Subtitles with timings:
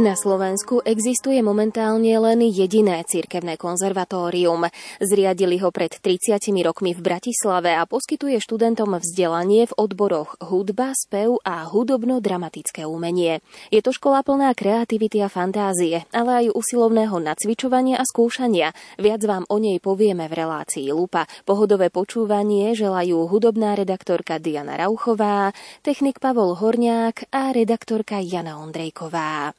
[0.00, 4.72] Na Slovensku existuje momentálne len jediné cirkevné konzervatórium.
[4.96, 11.36] Zriadili ho pred 30 rokmi v Bratislave a poskytuje študentom vzdelanie v odboroch hudba, spev
[11.44, 13.44] a hudobno-dramatické umenie.
[13.68, 18.72] Je to škola plná kreativity a fantázie, ale aj usilovného nacvičovania a skúšania.
[18.96, 21.28] Viac vám o nej povieme v relácii Lupa.
[21.44, 25.52] Pohodové počúvanie želajú hudobná redaktorka Diana Rauchová,
[25.84, 29.52] technik Pavol Horniák a redaktorka Jana Ondrejková.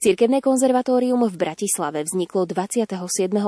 [0.00, 2.92] Cirkevné konzervatórium v Bratislave vzniklo 27.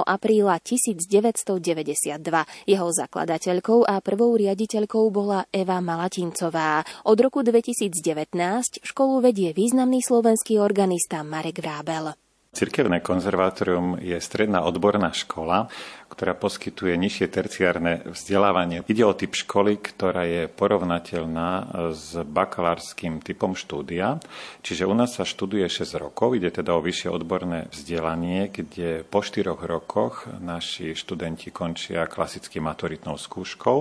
[0.04, 2.20] apríla 1992.
[2.64, 6.84] Jeho zakladateľkou a prvou riaditeľkou bola Eva Malatincová.
[7.08, 12.16] Od roku 2019 školu vedie významný slovenský organista Marek Vrábel.
[12.48, 15.68] Cirkevné konzervatórium je stredná odborná škola,
[16.08, 18.82] ktorá poskytuje nižšie terciárne vzdelávanie.
[18.88, 21.50] Ide o typ školy, ktorá je porovnateľná
[21.92, 24.16] s bakalárským typom štúdia,
[24.64, 29.20] čiže u nás sa študuje 6 rokov, ide teda o vyššie odborné vzdelanie, kde po
[29.20, 33.78] 4 rokoch naši študenti končia klasickým maturitnou skúškou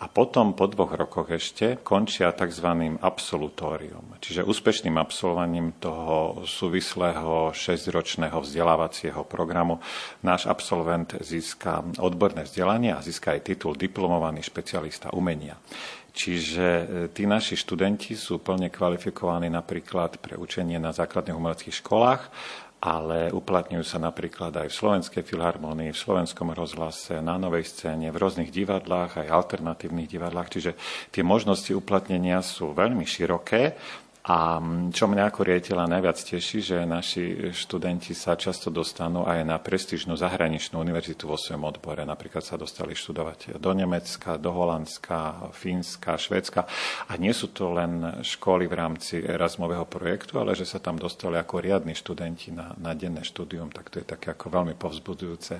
[0.00, 2.96] a potom po dvoch rokoch ešte končia tzv.
[2.98, 9.84] absolutórium, čiže úspešným absolvovaním toho súvislého 6-ročného vzdelávacieho programu
[10.24, 15.58] náš absolvent získa získa odborné vzdelanie a získa aj titul diplomovaný špecialista umenia.
[16.14, 22.22] Čiže e, tí naši študenti sú plne kvalifikovaní napríklad pre učenie na základných umeleckých školách,
[22.78, 28.20] ale uplatňujú sa napríklad aj v Slovenskej filharmonii, v Slovenskom rozhlase, na novej scéne, v
[28.22, 30.54] rôznych divadlách, aj alternatívnych divadlách.
[30.54, 30.78] Čiže
[31.10, 33.74] tie možnosti uplatnenia sú veľmi široké
[34.28, 34.60] a
[34.92, 40.20] čo mňa ako riaditeľa najviac teší, že naši študenti sa často dostanú aj na prestížnú
[40.20, 42.04] zahraničnú univerzitu vo svojom odbore.
[42.04, 46.68] Napríklad sa dostali študovať do Nemecka, do Holandska, Fínska, Švédska.
[47.08, 51.40] A nie sú to len školy v rámci Erasmového projektu, ale že sa tam dostali
[51.40, 55.56] ako riadni študenti na, na denné štúdium, tak to je také ako veľmi povzbudzujúce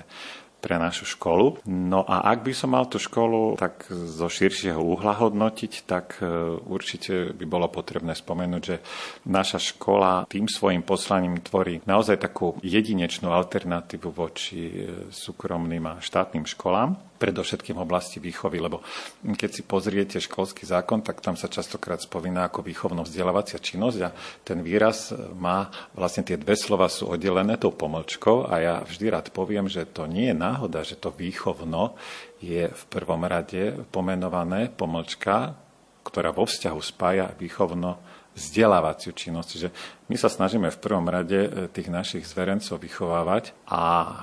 [0.59, 1.63] pre našu školu.
[1.67, 6.27] No a ak by som mal tú školu tak zo širšieho uhla hodnotiť, tak e,
[6.59, 8.77] určite by bolo potrebné spomenúť, že
[9.25, 14.73] naša škola tým svojim poslaním tvorí naozaj takú jedinečnú alternatívu voči e,
[15.09, 18.79] súkromným a štátnym školám predovšetkým v oblasti výchovy, lebo
[19.21, 24.15] keď si pozriete školský zákon, tak tam sa častokrát spomína ako výchovno-vzdelávacia činnosť a
[24.47, 29.27] ten výraz má, vlastne tie dve slova sú oddelené tou pomlčkou a ja vždy rád
[29.35, 31.99] poviem, že to nie je náhoda, že to výchovno
[32.39, 35.59] je v prvom rade pomenované pomlčka,
[36.07, 37.99] ktorá vo vzťahu spája výchovno
[38.39, 39.47] vzdelávaciu činnosť.
[39.51, 39.69] Čiže
[40.07, 43.81] my sa snažíme v prvom rade tých našich zverencov vychovávať a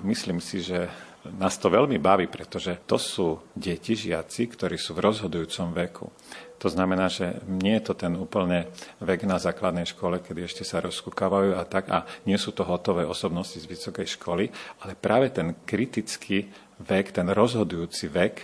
[0.09, 0.89] myslím si, že
[1.35, 6.07] nás to veľmi baví, pretože to sú deti, žiaci, ktorí sú v rozhodujúcom veku.
[6.57, 8.73] To znamená, že nie je to ten úplne
[9.05, 13.05] vek na základnej škole, kedy ešte sa rozkúkavajú a tak, a nie sú to hotové
[13.05, 14.49] osobnosti z vysokej školy,
[14.81, 16.49] ale práve ten kritický
[16.81, 18.35] vek, ten rozhodujúci vek,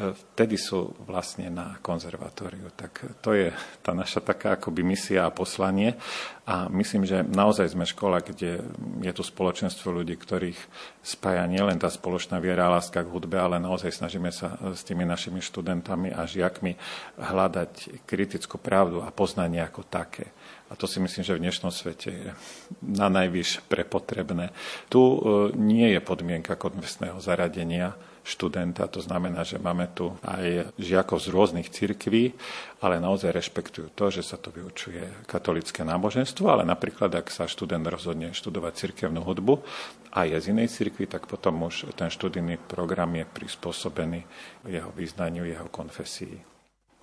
[0.00, 2.72] vtedy sú vlastne na konzervatóriu.
[2.72, 3.52] Tak to je
[3.84, 6.00] tá naša taká akoby misia a poslanie.
[6.48, 8.64] A myslím, že naozaj sme škola, kde
[9.04, 10.58] je tu spoločenstvo ľudí, ktorých
[11.04, 15.06] spája nielen tá spoločná viera a láska k hudbe, ale naozaj snažíme sa s tými
[15.06, 16.74] našimi študentami a žiakmi
[17.20, 20.32] hľadať kritickú pravdu a poznanie ako také.
[20.70, 22.30] A to si myslím, že v dnešnom svete je
[22.78, 24.54] na najvyš prepotrebné.
[24.86, 25.18] Tu e,
[25.58, 28.88] nie je podmienka konfesného zaradenia, študenta.
[28.90, 32.36] To znamená, že máme tu aj žiakov z rôznych cirkví,
[32.80, 37.84] ale naozaj rešpektujú to, že sa to vyučuje katolické náboženstvo, ale napríklad, ak sa študent
[37.86, 39.60] rozhodne študovať cirkevnú hudbu
[40.12, 44.20] a je z inej cirkvi, tak potom už ten študijný program je prispôsobený
[44.66, 46.49] jeho význaniu, jeho konfesii.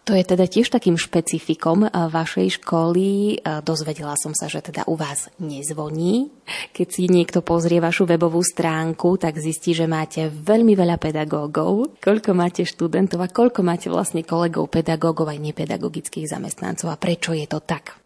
[0.07, 3.07] To je teda tiež takým špecifikom eh, vašej školy.
[3.43, 6.31] Eh, dozvedela som sa, že teda u vás nezvoní.
[6.71, 11.99] Keď si niekto pozrie vašu webovú stránku, tak zistí, že máte veľmi veľa pedagógov.
[11.99, 17.43] Koľko máte študentov a koľko máte vlastne kolegov pedagógov aj nepedagogických zamestnancov a prečo je
[17.43, 17.99] to tak?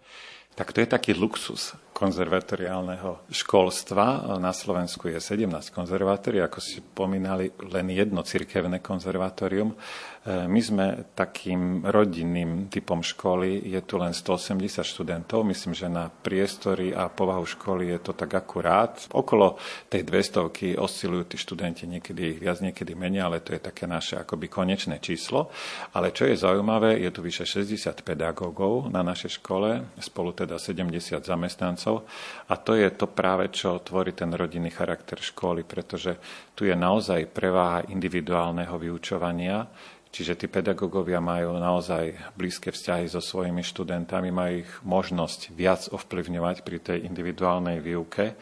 [0.57, 4.35] Tak to je taký luxus konzervatoriálneho školstva.
[4.41, 9.77] Na Slovensku je 17 konzervatórií, ako si pomínali, len jedno cirkevné konzervatórium.
[10.21, 10.85] E, my sme
[11.17, 17.41] takým rodinným typom školy, je tu len 180 študentov, myslím, že na priestory a povahu
[17.41, 19.01] školy je to tak akurát.
[19.09, 19.57] Okolo
[19.89, 24.21] tej 200 oscilujú tí študenti, niekedy ich viac, niekedy menej, ale to je také naše
[24.21, 25.49] akoby konečné číslo.
[25.97, 31.17] Ale čo je zaujímavé, je tu vyše 60 pedagógov na našej škole, spolu teda 70
[31.17, 32.05] zamestnancov
[32.45, 36.21] a to je to práve, čo tvorí ten rodinný charakter školy, pretože
[36.53, 39.65] tu je naozaj preváha individuálneho vyučovania,
[40.11, 46.67] Čiže tí pedagógovia majú naozaj blízke vzťahy so svojimi študentami, majú ich možnosť viac ovplyvňovať
[46.67, 48.35] pri tej individuálnej výuke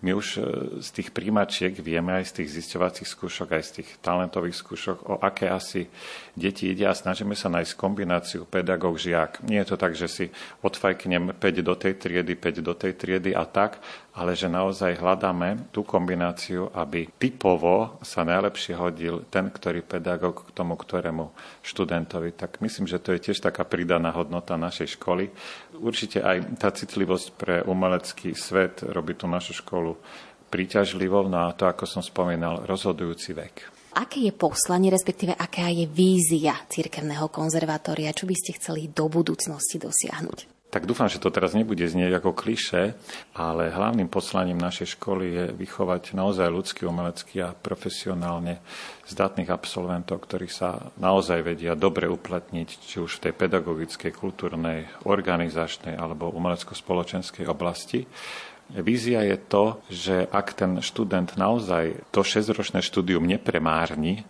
[0.00, 0.40] my už e,
[0.80, 5.14] z tých príjmačiek vieme aj z tých zisťovacích skúšok, aj z tých talentových skúšok, o
[5.20, 5.92] aké asi
[6.32, 9.44] deti ide a snažíme sa nájsť kombináciu pedagóg, žiak.
[9.44, 10.24] Nie je to tak, že si
[10.64, 13.76] odfajknem 5 do tej triedy, 5 do tej triedy a tak,
[14.10, 20.54] ale že naozaj hľadáme tú kombináciu, aby typovo sa najlepšie hodil ten, ktorý pedagóg k
[20.54, 21.30] tomu, ktorému
[21.62, 22.34] študentovi.
[22.34, 25.30] Tak myslím, že to je tiež taká pridaná hodnota našej školy.
[25.78, 29.94] Určite aj tá citlivosť pre umelecký svet robí tú našu školu
[30.50, 33.54] príťažlivou, no a to, ako som spomínal, rozhodujúci vek.
[33.94, 38.14] Aké je poslanie, respektíve aká je vízia cirkevného konzervatória?
[38.14, 40.59] Čo by ste chceli do budúcnosti dosiahnuť?
[40.70, 42.94] Tak dúfam, že to teraz nebude znieť ako kliše,
[43.34, 48.62] ale hlavným poslaním našej školy je vychovať naozaj ľudský, umelecký a profesionálne
[49.10, 55.98] zdatných absolventov, ktorí sa naozaj vedia dobre uplatniť, či už v tej pedagogickej, kultúrnej, organizačnej
[55.98, 58.06] alebo umelecko-spoločenskej oblasti.
[58.70, 64.22] Vízia je to, že ak ten študent naozaj to 6-ročné štúdium nepremárni,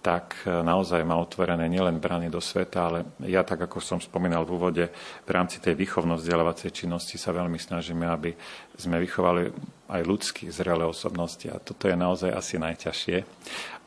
[0.00, 4.48] tak e, naozaj má otvorené nielen brány do sveta, ale ja, tak ako som spomínal
[4.48, 4.84] v úvode,
[5.24, 8.32] v rámci tej výchovno-vzdelávacej činnosti sa veľmi snažíme, aby
[8.80, 9.52] sme vychovali
[9.92, 11.44] aj ľudských zrelé osobnosti.
[11.52, 13.16] A toto je naozaj asi najťažšie.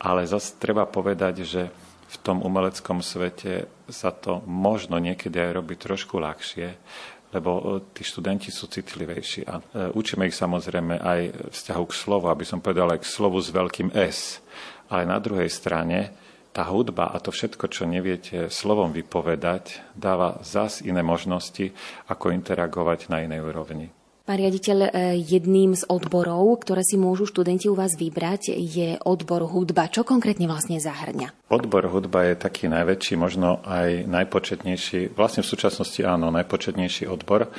[0.06, 1.62] Ale zase treba povedať, že
[2.14, 6.78] v tom umeleckom svete sa to možno niekedy aj robí trošku ľahšie,
[7.34, 9.50] lebo e, tí študenti sú citlivejší.
[9.50, 13.42] A e, učíme ich samozrejme aj vzťahu k slovu, aby som povedal aj k slovu
[13.42, 14.38] s veľkým S
[14.94, 16.14] ale na druhej strane
[16.54, 21.74] tá hudba a to všetko, čo neviete slovom vypovedať, dáva zas iné možnosti,
[22.06, 23.90] ako interagovať na inej úrovni.
[24.24, 29.44] Pán riaditeľ, e, jedným z odborov, ktoré si môžu študenti u vás vybrať, je odbor
[29.44, 29.92] hudba.
[29.92, 31.52] Čo konkrétne vlastne zahrňa?
[31.52, 37.52] Odbor hudba je taký najväčší, možno aj najpočetnejší, vlastne v súčasnosti áno, najpočetnejší odbor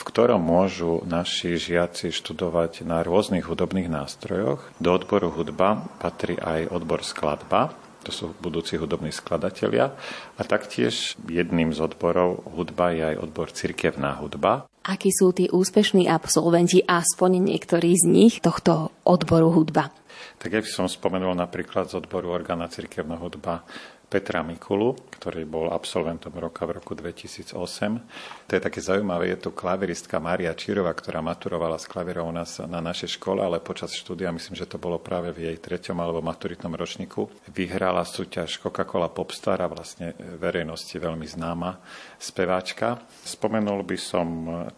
[0.00, 4.64] v ktorom môžu naši žiaci študovať na rôznych hudobných nástrojoch.
[4.80, 9.92] Do odboru hudba patrí aj odbor skladba, to sú budúci hudobní skladatelia.
[10.40, 14.64] A taktiež jedným z odborov hudba je aj odbor cirkevná hudba.
[14.80, 19.92] Akí sú tí úspešní absolventi, aspoň niektorí z nich, tohto odboru hudba?
[20.40, 23.68] Tak ja by som spomenul napríklad z odboru orgána cirkevná hudba
[24.10, 27.54] Petra Mikulu, ktorý bol absolventom roka v roku 2008.
[28.50, 32.82] To je také zaujímavé, je tu klaviristka Mária Čírova, ktorá maturovala s klavirou nás na
[32.82, 36.74] našej škole, ale počas štúdia, myslím, že to bolo práve v jej treťom alebo maturitnom
[36.74, 41.78] ročníku, vyhrala súťaž Coca-Cola Popstar a vlastne verejnosti veľmi známa
[42.18, 42.98] speváčka.
[43.22, 44.26] Spomenul by som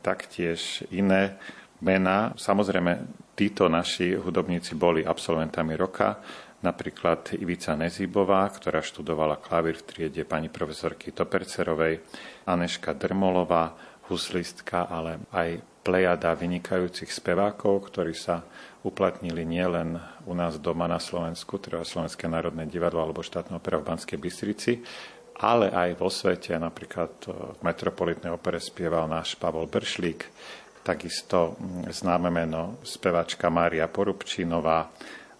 [0.04, 1.40] taktiež iné
[1.80, 2.36] mená.
[2.36, 6.20] Samozrejme, títo naši hudobníci boli absolventami roka
[6.62, 12.00] napríklad Ivica Nezíbová, ktorá študovala klavír v triede pani profesorky Topercerovej,
[12.46, 13.74] Aneška Drmolová,
[14.06, 18.46] huslistka, ale aj plejada vynikajúcich spevákov, ktorí sa
[18.86, 23.86] uplatnili nielen u nás doma na Slovensku, teda Slovenské národné divadlo alebo štátne opera v
[23.90, 24.72] Banskej Bystrici,
[25.42, 30.30] ale aj vo svete, napríklad v Metropolitnej opere spieval náš Pavol Bršlík,
[30.86, 31.58] takisto
[31.90, 34.90] známe meno spevačka Mária Porubčinová,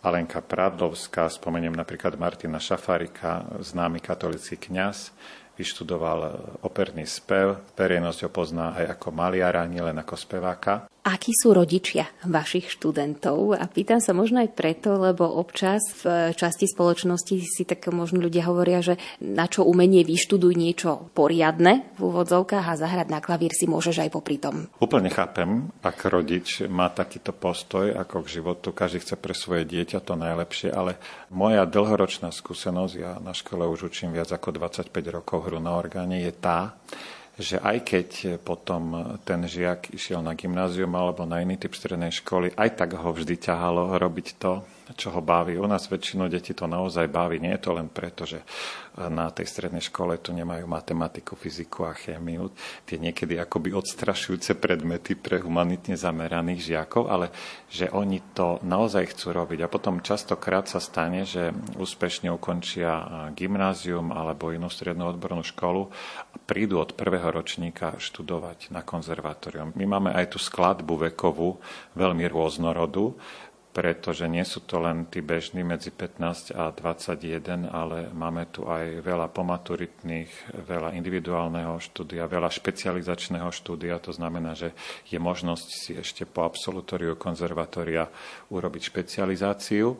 [0.03, 5.15] Alenka Pradlovská, spomeniem napríklad Martina Šafarika, známy katolický kňaz,
[5.55, 10.91] vyštudoval operný spev, verejnosť ho pozná aj ako maliara, nielen ako speváka.
[11.03, 13.59] Akí sú rodičia vašich študentov?
[13.59, 18.47] A pýtam sa možno aj preto, lebo občas v časti spoločnosti si tak možno ľudia
[18.47, 23.67] hovoria, že na čo umenie vyštuduj niečo poriadne v úvodzovkách a zahrať na klavír si
[23.67, 24.71] môžeš aj popri tom.
[24.79, 30.07] Úplne chápem, ak rodič má takýto postoj ako k životu, každý chce pre svoje dieťa
[30.07, 31.03] to najlepšie, ale
[31.35, 36.23] moja dlhoročná skúsenosť, ja na škole už učím viac ako 25 rokov hru na orgáne,
[36.23, 36.79] je tá,
[37.41, 38.09] že aj keď
[38.45, 43.09] potom ten žiak išiel na gymnázium alebo na iný typ strednej školy, aj tak ho
[43.09, 44.61] vždy ťahalo robiť to,
[44.99, 45.55] čo ho baví.
[45.55, 47.39] U nás väčšinu detí to naozaj baví.
[47.39, 48.43] Nie je to len preto, že
[48.93, 52.53] na tej strednej škole tu nemajú matematiku, fyziku a chémiu.
[52.85, 57.33] Tie niekedy akoby odstrašujúce predmety pre humanitne zameraných žiakov, ale
[57.73, 59.65] že oni to naozaj chcú robiť.
[59.65, 65.89] A potom častokrát sa stane, že úspešne ukončia gymnázium alebo inú strednú odbornú školu
[66.33, 69.73] a prídu od prvého ročníka študovať na konzervatórium.
[69.73, 71.57] My máme aj tú skladbu vekovú
[71.97, 73.17] veľmi rôznorodú
[73.73, 79.01] pretože nie sú to len tí bežní medzi 15 a 21, ale máme tu aj
[79.01, 83.97] veľa pomaturitných, veľa individuálneho štúdia, veľa špecializačného štúdia.
[84.05, 84.77] To znamená, že
[85.09, 88.13] je možnosť si ešte po absolutóriu konzervatória
[88.53, 89.97] urobiť špecializáciu.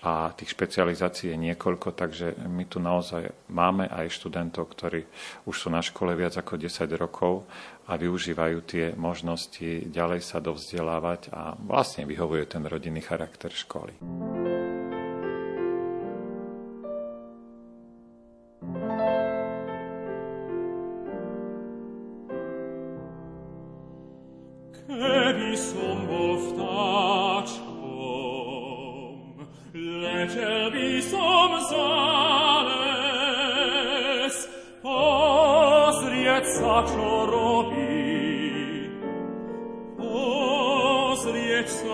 [0.00, 5.04] a tých špecializácií je niekoľko, takže my tu naozaj máme aj študentov, ktorí
[5.44, 7.44] už sú na škole viac ako 10 rokov
[7.90, 13.98] a využívajú tie možnosti ďalej sa dovzdelávať a vlastne vyhovuje ten rodinný charakter školy.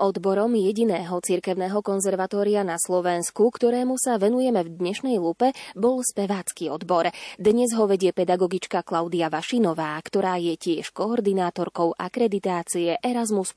[0.00, 7.12] odborom jediného cirkevného konzervatória na Slovensku, ktorému sa venujeme v dnešnej lupe, bol spevácky odbor.
[7.36, 13.52] Dnes ho vedie pedagogička Klaudia Vašinová, ktorá je tiež koordinátorkou akreditácie Erasmus+.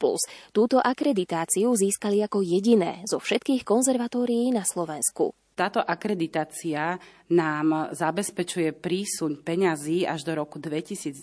[0.52, 5.32] Túto akreditáciu získali ako jediné zo všetkých konzervatórií na Slovensku.
[5.54, 6.98] Táto akreditácia
[7.32, 11.16] nám zabezpečuje prísuň peňazí až do roku 2027.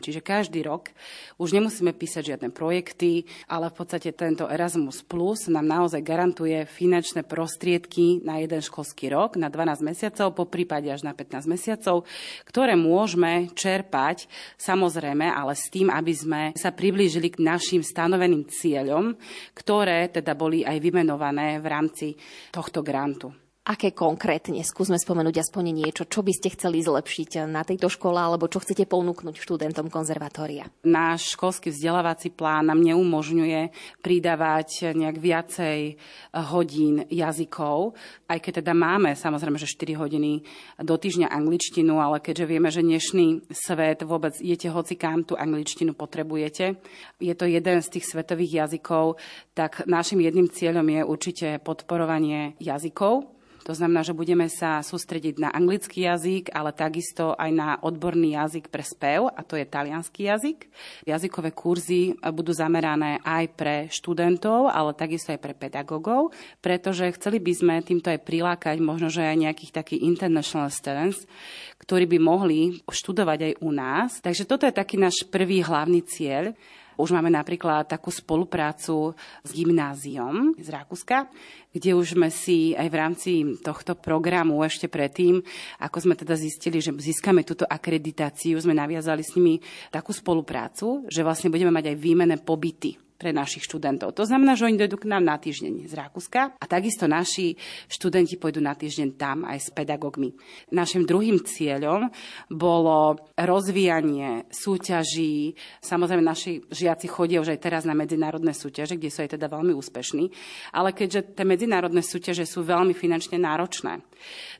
[0.00, 0.88] Čiže každý rok
[1.36, 7.28] už nemusíme písať žiadne projekty, ale v podstate tento Erasmus Plus nám naozaj garantuje finančné
[7.28, 12.08] prostriedky na jeden školský rok, na 12 mesiacov, po prípade až na 15 mesiacov,
[12.48, 19.12] ktoré môžeme čerpať samozrejme, ale s tým, aby sme sa priblížili k našim stanoveným cieľom,
[19.52, 22.06] ktoré teda boli aj vymenované v rámci
[22.48, 23.48] tohto grantu.
[23.68, 24.64] Aké konkrétne?
[24.64, 28.88] Skúsme spomenúť aspoň niečo, čo by ste chceli zlepšiť na tejto škole alebo čo chcete
[28.88, 30.72] ponúknuť študentom konzervatória.
[30.88, 33.68] Náš školský vzdelávací plán nám neumožňuje
[34.00, 36.00] pridávať nejak viacej
[36.48, 37.92] hodín jazykov,
[38.32, 40.48] aj keď teda máme samozrejme, že 4 hodiny
[40.80, 45.92] do týždňa angličtinu, ale keďže vieme, že dnešný svet vôbec idete hoci kam tú angličtinu
[45.92, 46.80] potrebujete,
[47.20, 49.20] je to jeden z tých svetových jazykov,
[49.52, 53.36] tak našim jedným cieľom je určite podporovanie jazykov
[53.68, 58.72] to znamená, že budeme sa sústrediť na anglický jazyk, ale takisto aj na odborný jazyk
[58.72, 60.72] pre spev, a to je talianský jazyk.
[61.04, 66.32] Jazykové kurzy budú zamerané aj pre študentov, ale takisto aj pre pedagógov,
[66.64, 71.28] pretože chceli by sme týmto aj prilákať možno, že aj nejakých takých international students,
[71.76, 74.16] ktorí by mohli študovať aj u nás.
[74.24, 76.56] Takže toto je taký náš prvý hlavný cieľ.
[76.98, 79.14] Už máme napríklad takú spoluprácu
[79.46, 81.30] s gymnáziom z Rakúska,
[81.70, 83.30] kde už sme si aj v rámci
[83.62, 85.38] tohto programu ešte predtým,
[85.78, 89.62] ako sme teda zistili, že získame túto akreditáciu, sme naviazali s nimi
[89.94, 94.14] takú spoluprácu, že vlastne budeme mať aj výmené pobyty pre našich študentov.
[94.14, 97.58] To znamená, že oni dojdú k nám na týždeň z Rakúska a takisto naši
[97.90, 100.38] študenti pôjdu na týždeň tam aj s pedagógmi.
[100.70, 102.14] Našim druhým cieľom
[102.46, 105.58] bolo rozvíjanie súťaží.
[105.82, 109.74] Samozrejme, naši žiaci chodia už aj teraz na medzinárodné súťaže, kde sú aj teda veľmi
[109.74, 110.30] úspešní,
[110.70, 113.98] ale keďže tie medzinárodné súťaže sú veľmi finančne náročné,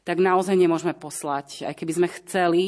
[0.02, 2.62] tak naozaj nemôžeme poslať, aj keby sme chceli,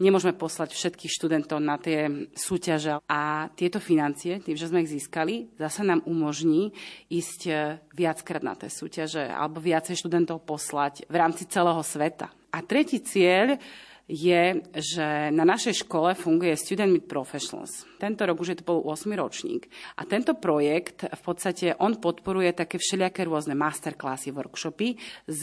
[0.00, 3.02] nemôžeme poslať všetkých študentov na tie súťaže.
[3.10, 6.74] A tieto financie, tým, že sme ich získali, zase nám umožní
[7.10, 7.52] ísť e,
[7.94, 12.30] viackrát na tie súťaže alebo viacej študentov poslať v rámci celého sveta.
[12.54, 13.58] A tretí cieľ
[14.04, 17.88] je, že na našej škole funguje Student Meet Professionals.
[17.96, 19.64] Tento rok už je to bol 8 ročník.
[19.96, 25.40] A tento projekt v podstate on podporuje také všelijaké rôzne masterclassy, workshopy s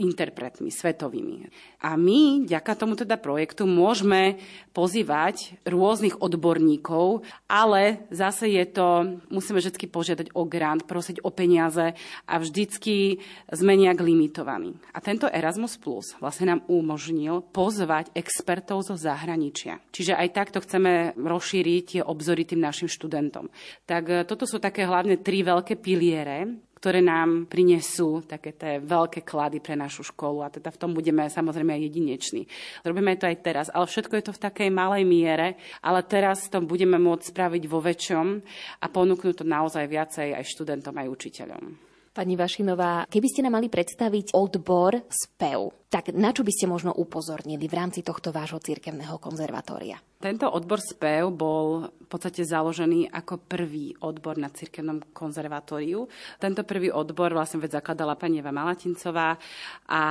[0.00, 1.52] interpretmi svetovými.
[1.84, 4.40] A my, ďaká tomu teda projektu, môžeme
[4.72, 11.92] pozývať rôznych odborníkov, ale zase je to, musíme vždy požiadať o grant, prosiť o peniaze
[12.24, 13.20] a vždycky
[13.52, 14.80] sme nejak limitovaní.
[14.96, 19.82] A tento Erasmus Plus vlastne nám umožnil pozvať expertov zo zahraničia.
[19.90, 23.50] Čiže aj takto chceme rozšíriť tie obzory tým našim študentom.
[23.88, 29.26] Tak e, toto sú také hlavne tri veľké piliere, ktoré nám prinesú také tie veľké
[29.26, 32.42] klady pre našu školu a teda v tom budeme samozrejme aj jedineční.
[32.86, 36.62] Robíme to aj teraz, ale všetko je to v takej malej miere, ale teraz to
[36.62, 38.26] budeme môcť spraviť vo väčšom
[38.78, 41.87] a ponúknuť to naozaj viacej aj študentom, aj učiteľom.
[42.18, 46.90] Pani Vašinová, keby ste nám mali predstaviť odbor spev, tak na čo by ste možno
[46.90, 50.02] upozornili v rámci tohto vášho cirkevného konzervatória?
[50.18, 56.10] Tento odbor spev bol v podstate založený ako prvý odbor na cirkevnom konzervatóriu.
[56.42, 59.38] Tento prvý odbor vlastne veď zakladala pani Eva Malatincová
[59.86, 60.02] a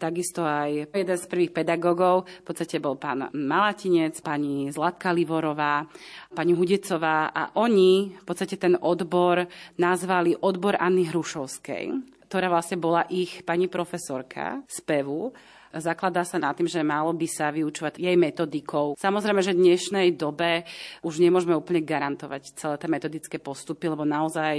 [0.00, 5.84] takisto aj jeden z prvých pedagógov v podstate bol pán Malatinec, pani Zlatka Livorová,
[6.32, 9.44] pani Hudecová a oni v podstate ten odbor
[9.76, 15.36] nazvali odbor Anny Hrušovskej ktorá vlastne bola ich pani profesorka spevu
[15.80, 18.98] zakladá sa na tým, že malo by sa vyučovať jej metodikou.
[19.00, 20.68] Samozrejme, že v dnešnej dobe
[21.00, 24.56] už nemôžeme úplne garantovať celé tie metodické postupy, lebo naozaj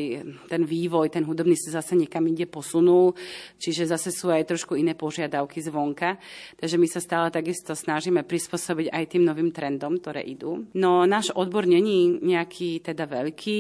[0.50, 3.14] ten vývoj, ten hudobný sa zase niekam inde posunul,
[3.62, 6.18] čiže zase sú aj trošku iné požiadavky zvonka.
[6.58, 10.66] Takže my sa stále takisto snažíme prispôsobiť aj tým novým trendom, ktoré idú.
[10.74, 13.60] No náš odbor není nejaký teda veľký,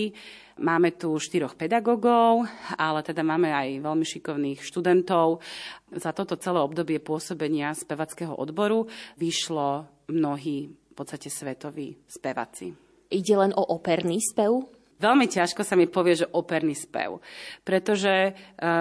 [0.61, 2.45] Máme tu štyroch pedagógov,
[2.77, 5.41] ale teda máme aj veľmi šikovných študentov.
[5.89, 8.85] Za toto celé obdobie pôsobenia spevackého odboru
[9.17, 12.69] vyšlo mnohí v podstate svetoví speváci.
[13.09, 14.61] Ide len o operný spev?
[15.01, 17.17] Veľmi ťažko sa mi povie, že operný spev,
[17.65, 18.31] pretože e,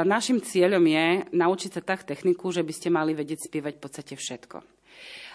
[0.05, 4.15] našim cieľom je naučiť sa tak techniku, že by ste mali vedieť spievať v podstate
[4.15, 4.61] všetko.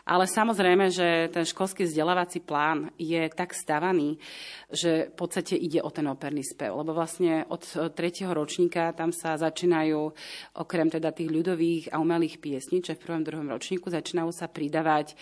[0.08, 4.16] Ale samozrejme, že ten školský vzdelávací plán je tak stavaný,
[4.72, 6.80] že v podstate ide o ten operný spev.
[6.80, 7.60] Lebo vlastne od
[7.92, 10.00] tretieho ročníka tam sa začínajú,
[10.64, 15.20] okrem teda tých ľudových a umelých piesní, čo v prvom, druhom ročníku, začínajú sa pridávať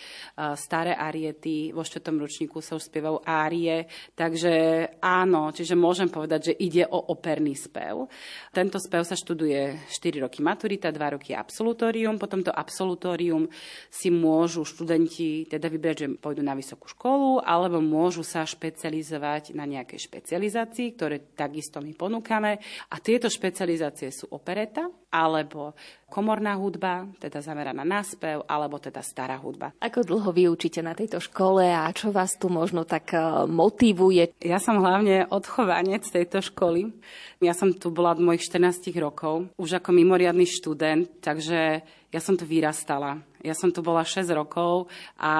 [0.54, 3.90] staré ariety, vo štvrtom ročníku sa už spievajú árie.
[4.14, 4.54] Takže
[5.02, 8.06] áno, čiže môžem povedať, že ide o operný spev.
[8.54, 13.50] Tento spev sa študuje 4 roky maturita, 2 roky absolutórium, potom to absolutórium
[13.90, 19.64] si môžu študenti teda vybrať, že pôjdu na vysokú školu, alebo môžu sa špecializovať na
[19.64, 22.60] nejaké špecializácii, ktoré takisto my ponúkame.
[22.92, 25.72] A tieto špecializácie sú opereta, alebo
[26.06, 29.74] komorná hudba, teda zameraná na spev, alebo teda stará hudba.
[29.82, 33.18] Ako dlho vy učíte na tejto škole a čo vás tu možno tak e,
[33.50, 34.38] motivuje?
[34.38, 36.94] Ja som hlavne odchovanec tejto školy.
[37.42, 41.82] Ja som tu bola od mojich 14 rokov, už ako mimoriadný študent, takže
[42.14, 43.20] ja som tu vyrastala.
[43.44, 44.90] Ja som tu bola 6 rokov
[45.20, 45.34] a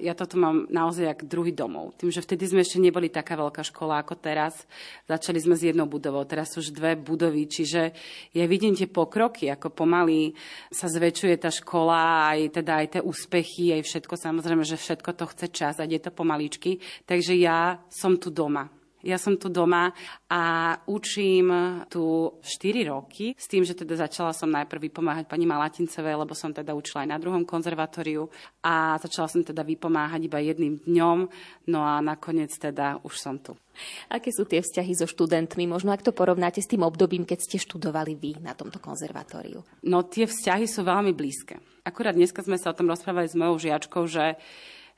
[0.00, 1.94] ja toto mám naozaj jak druhý domov.
[1.94, 4.66] Tým, že vtedy sme ešte neboli taká veľká škola ako teraz.
[5.06, 7.94] Začali sme s jednou budovou, teraz sú už dve budovy, čiže
[8.34, 10.34] ja vidím tie pokroky, ako pomaly
[10.68, 15.24] sa zväčšuje tá škola, aj teda aj tie úspechy, aj všetko, samozrejme, že všetko to
[15.30, 16.82] chce čas a je to pomaličky.
[17.06, 18.83] Takže ja som tu doma.
[19.04, 19.92] Ja som tu doma
[20.32, 21.52] a učím
[21.92, 26.56] tu 4 roky s tým, že teda začala som najprv vypomáhať pani Malatincovej, lebo som
[26.56, 28.32] teda učila aj na druhom konzervatóriu
[28.64, 31.18] a začala som teda vypomáhať iba jedným dňom,
[31.68, 33.52] no a nakoniec teda už som tu.
[34.08, 35.68] Aké sú tie vzťahy so študentmi?
[35.68, 39.60] Možno ak to porovnáte s tým obdobím, keď ste študovali vy na tomto konzervatóriu.
[39.84, 41.60] No tie vzťahy sú veľmi blízke.
[41.84, 44.40] Akurát dneska sme sa o tom rozprávali s mojou žiačkou, že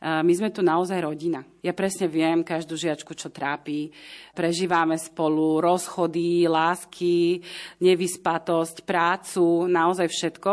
[0.03, 1.41] my sme tu naozaj rodina.
[1.65, 3.89] Ja presne viem každú žiačku, čo trápi.
[4.37, 7.41] Prežívame spolu rozchody, lásky,
[7.81, 10.53] nevyspatosť, prácu, naozaj všetko.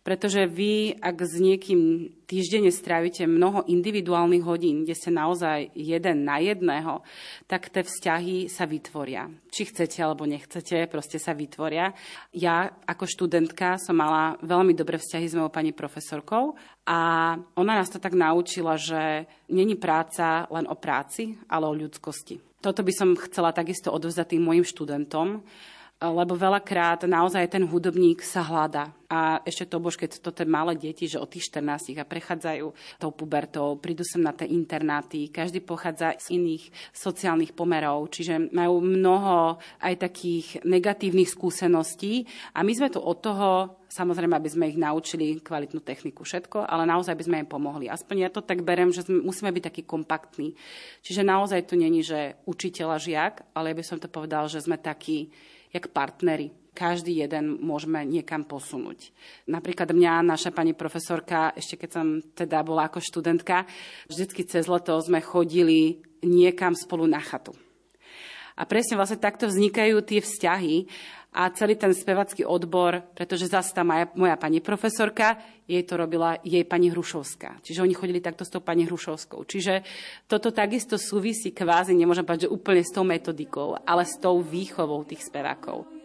[0.00, 6.40] Pretože vy, ak s niekým týždenne strávite mnoho individuálnych hodín, kde ste naozaj jeden na
[6.40, 7.04] jedného,
[7.44, 9.28] tak tie vzťahy sa vytvoria.
[9.52, 11.92] Či chcete alebo nechcete, proste sa vytvoria.
[12.32, 16.56] Ja ako študentka som mala veľmi dobré vzťahy s mojou pani profesorkou
[16.88, 16.98] a
[17.60, 22.40] ona nás to tak naučila, že není práca len o práci, ale o ľudskosti.
[22.64, 25.44] Toto by som chcela takisto odovzdať tým mojim študentom,
[26.00, 28.88] lebo veľakrát naozaj ten hudobník sa hľada.
[29.10, 32.66] A ešte to bož, keď to tie malé deti, že od tých 14 a prechádzajú
[32.96, 38.80] tou pubertou, prídu sem na tie internáty, každý pochádza z iných sociálnych pomerov, čiže majú
[38.80, 42.24] mnoho aj takých negatívnych skúseností
[42.56, 46.86] a my sme tu od toho Samozrejme, aby sme ich naučili kvalitnú techniku, všetko, ale
[46.86, 47.90] naozaj by sme im pomohli.
[47.90, 50.54] Aspoň ja to tak berem, že musíme byť takí kompaktní.
[51.02, 54.62] Čiže naozaj tu není, že učiteľ a žiak, ale ja by som to povedal, že
[54.62, 55.34] sme takí,
[55.70, 56.50] jak partneri.
[56.70, 59.10] Každý jeden môžeme niekam posunúť.
[59.50, 63.66] Napríklad mňa, naša pani profesorka, ešte keď som teda bola ako študentka,
[64.06, 67.58] vždycky cez leto sme chodili niekam spolu na chatu.
[68.60, 70.84] A presne vlastne takto vznikajú tie vzťahy
[71.32, 76.36] a celý ten spevacký odbor, pretože zase tá moja, moja pani profesorka, jej to robila
[76.42, 77.62] jej pani Hrušovská.
[77.62, 79.46] Čiže oni chodili takto s tou pani Hrušovskou.
[79.46, 79.86] Čiže
[80.26, 85.06] toto takisto súvisí kvázi, nemôžem povedať, že úplne s tou metodikou, ale s tou výchovou
[85.06, 85.99] tých spevákov.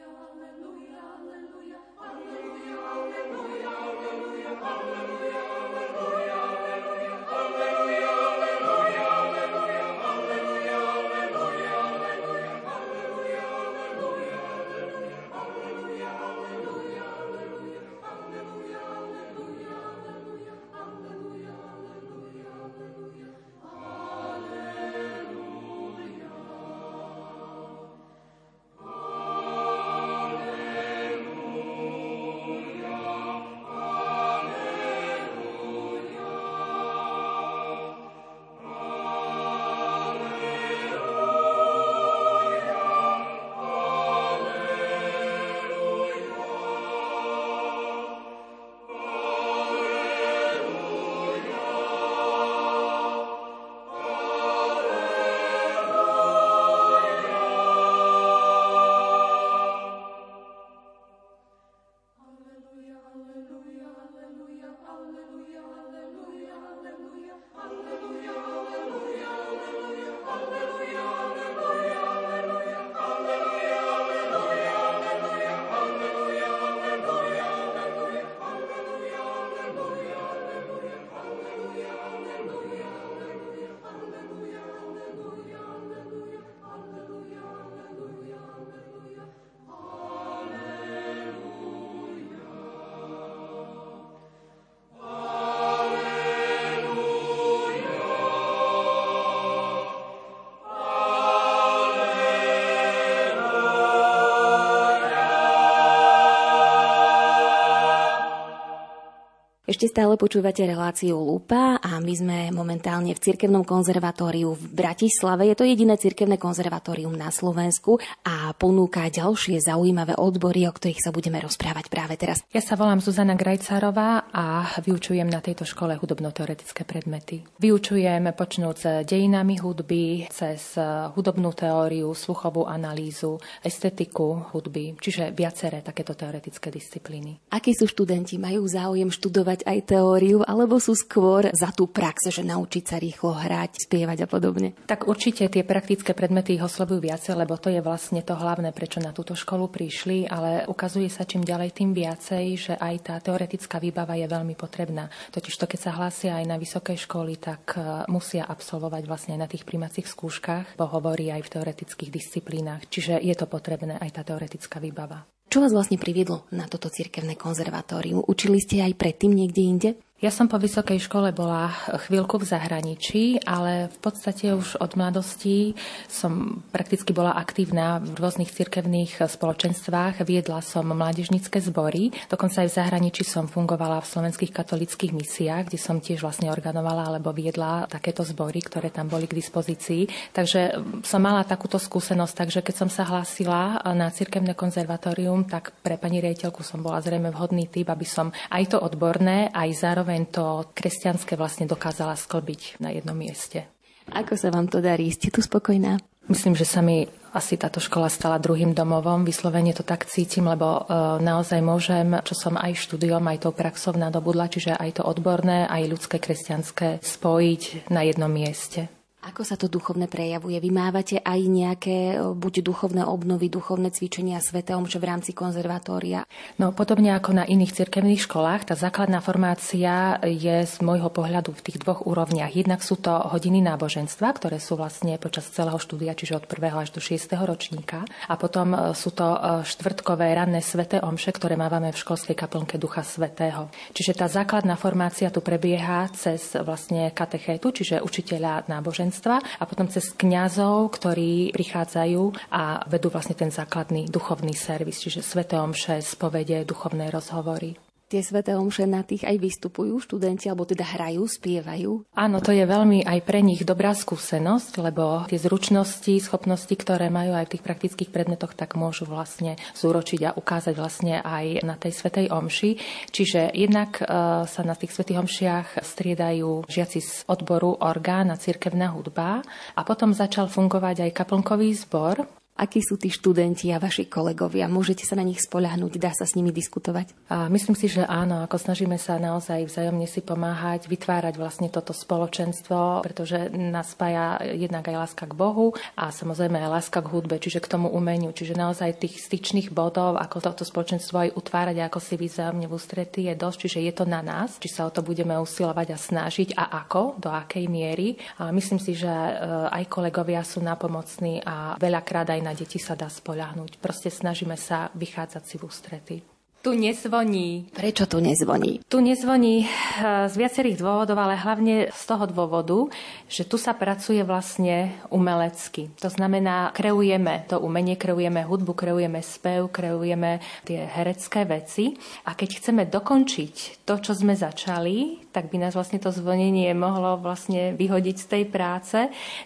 [109.85, 115.45] Ešte stále počúvate reláciu Lupa a my sme momentálne v Cirkevnom konzervatóriu v Bratislave.
[115.45, 118.34] Je to jediné cirkevné konzervatórium na Slovensku a
[118.65, 122.41] ponúka ďalšie zaujímavé odbory, o ktorých sa budeme rozprávať práve teraz.
[122.49, 127.45] Ja sa volám Zuzana Grajcarová a vyučujem na tejto škole hudobno-teoretické predmety.
[127.61, 130.81] Vyučujem počnúť dejinami hudby, cez
[131.13, 137.37] hudobnú teóriu, sluchovú analýzu, estetiku hudby, čiže viaceré takéto teoretické disciplíny.
[137.53, 138.41] Akí sú študenti?
[138.41, 143.37] Majú záujem študovať aj teóriu, alebo sú skôr za tú prax, že naučiť sa rýchlo
[143.37, 144.73] hrať, spievať a podobne?
[144.89, 149.03] Tak určite tie praktické predmety ich oslovujú viacej, lebo to je vlastne to hlavné, prečo
[149.03, 153.81] na túto školu prišli, ale ukazuje sa čím ďalej tým viacej, že aj tá teoretická
[153.81, 155.11] výbava je veľmi potrebná.
[155.33, 159.41] Totiž to, keď sa hlásia aj na vysoké školy, tak e, musia absolvovať vlastne aj
[159.41, 162.85] na tých príjmacích skúškach, bo hovorí aj v teoretických disciplínach.
[162.87, 165.25] Čiže je to potrebné aj tá teoretická výbava.
[165.45, 168.25] Čo vás vlastne priviedlo na toto cirkevné konzervatórium?
[168.27, 169.89] Učili ste aj predtým niekde inde?
[170.23, 171.75] Ja som po vysokej škole bola
[172.07, 175.75] chvíľku v zahraničí, ale v podstate už od mladosti
[176.07, 180.23] som prakticky bola aktívna v rôznych cirkevných spoločenstvách.
[180.23, 185.79] Viedla som mládežnícke zbory, dokonca aj v zahraničí som fungovala v slovenských katolických misiách, kde
[185.83, 190.31] som tiež vlastne organovala alebo viedla takéto zbory, ktoré tam boli k dispozícii.
[190.31, 195.99] Takže som mala takúto skúsenosť, takže keď som sa hlásila na cirkevné konzervatórium, tak pre
[195.99, 200.29] pani riaditeľku som bola zrejme vhodný typ, aby som aj to odborné, aj zároveň zároveň
[200.29, 203.65] to kresťanské vlastne dokázala sklbiť na jednom mieste.
[204.13, 205.09] Ako sa vám to darí?
[205.09, 205.97] Ste tu spokojná?
[206.29, 209.25] Myslím, že sa mi asi táto škola stala druhým domovom.
[209.25, 213.97] Vyslovene to tak cítim, lebo e, naozaj môžem, čo som aj štúdiom, aj tou praxou
[213.97, 218.85] nadobudla, čiže aj to odborné, aj ľudské, kresťanské spojiť na jednom mieste.
[219.25, 220.61] Ako sa to duchovné prejavuje?
[220.61, 226.29] Vy mávate aj nejaké buď duchovné obnovy, duchovné cvičenia Svete Omše v rámci konzervatória?
[226.61, 231.63] No podobne ako na iných cirkevných školách, tá základná formácia je z môjho pohľadu v
[231.65, 232.53] tých dvoch úrovniach.
[232.53, 236.85] Jednak sú to hodiny náboženstva, ktoré sú vlastne počas celého štúdia, čiže od 1.
[236.85, 237.25] až do 6.
[237.49, 238.05] ročníka.
[238.29, 242.77] A potom e, sú to e, štvrtkové ranné Svete Omše, ktoré mávame v školskej kaplnke
[242.77, 243.73] Ducha Svetého.
[243.89, 249.87] Čiže tá základná formácia tu prebieha cez vlastne katechétu, čiže učiteľa náboženstva spoločenstva a potom
[249.87, 256.67] cez kňazov, ktorí prichádzajú a vedú vlastne ten základný duchovný servis, čiže sveté omše, spovede,
[256.67, 261.91] duchovné rozhovory tie sveté omše na tých aj vystupujú študenti, alebo teda hrajú, spievajú?
[262.13, 267.33] Áno, to je veľmi aj pre nich dobrá skúsenosť, lebo tie zručnosti, schopnosti, ktoré majú
[267.33, 271.91] aj v tých praktických predmetoch, tak môžu vlastne zúročiť a ukázať vlastne aj na tej
[271.97, 272.71] svetej omši.
[273.09, 274.05] Čiže jednak e,
[274.45, 279.41] sa na tých svetých omšiach striedajú žiaci z odboru orgán a cirkevná hudba
[279.73, 284.71] a potom začal fungovať aj kaplnkový zbor, Akí sú tí študenti a vaši kolegovia?
[284.71, 285.99] Môžete sa na nich spoľahnúť?
[285.99, 287.11] Dá sa s nimi diskutovať?
[287.27, 288.47] A myslím si, že áno.
[288.47, 294.87] Ako snažíme sa naozaj vzájomne si pomáhať, vytvárať vlastne toto spoločenstvo, pretože nás spája jednak
[294.87, 298.31] aj láska k Bohu a samozrejme aj láska k hudbe, čiže k tomu umeniu.
[298.31, 303.27] Čiže naozaj tých styčných bodov, ako toto spoločenstvo aj utvárať, ako si vzájomne v ústretí
[303.27, 303.67] je dosť.
[303.67, 307.19] Čiže je to na nás, či sa o to budeme usilovať a snažiť a ako,
[307.19, 308.15] do akej miery.
[308.39, 309.31] A myslím si, že e,
[309.75, 313.81] aj kolegovia sú napomocní a veľakrát aj na deti sa dá spoľahnúť.
[313.81, 316.34] Proste snažíme sa vychádzať si v ústrety.
[316.65, 317.69] Tu nezvoní.
[317.77, 318.81] Prečo tu nezvoní?
[318.89, 322.89] Tu nezvoní eh, z viacerých dôvodov, ale hlavne z toho dôvodu,
[323.29, 325.93] že tu sa pracuje vlastne umelecky.
[326.01, 331.93] To znamená, kreujeme to umenie, kreujeme hudbu, kreujeme spev, kreujeme tie herecké veci.
[332.25, 337.21] A keď chceme dokončiť to, čo sme začali, tak by nás vlastne to zvonenie mohlo
[337.21, 338.97] vlastne vyhodiť z tej práce.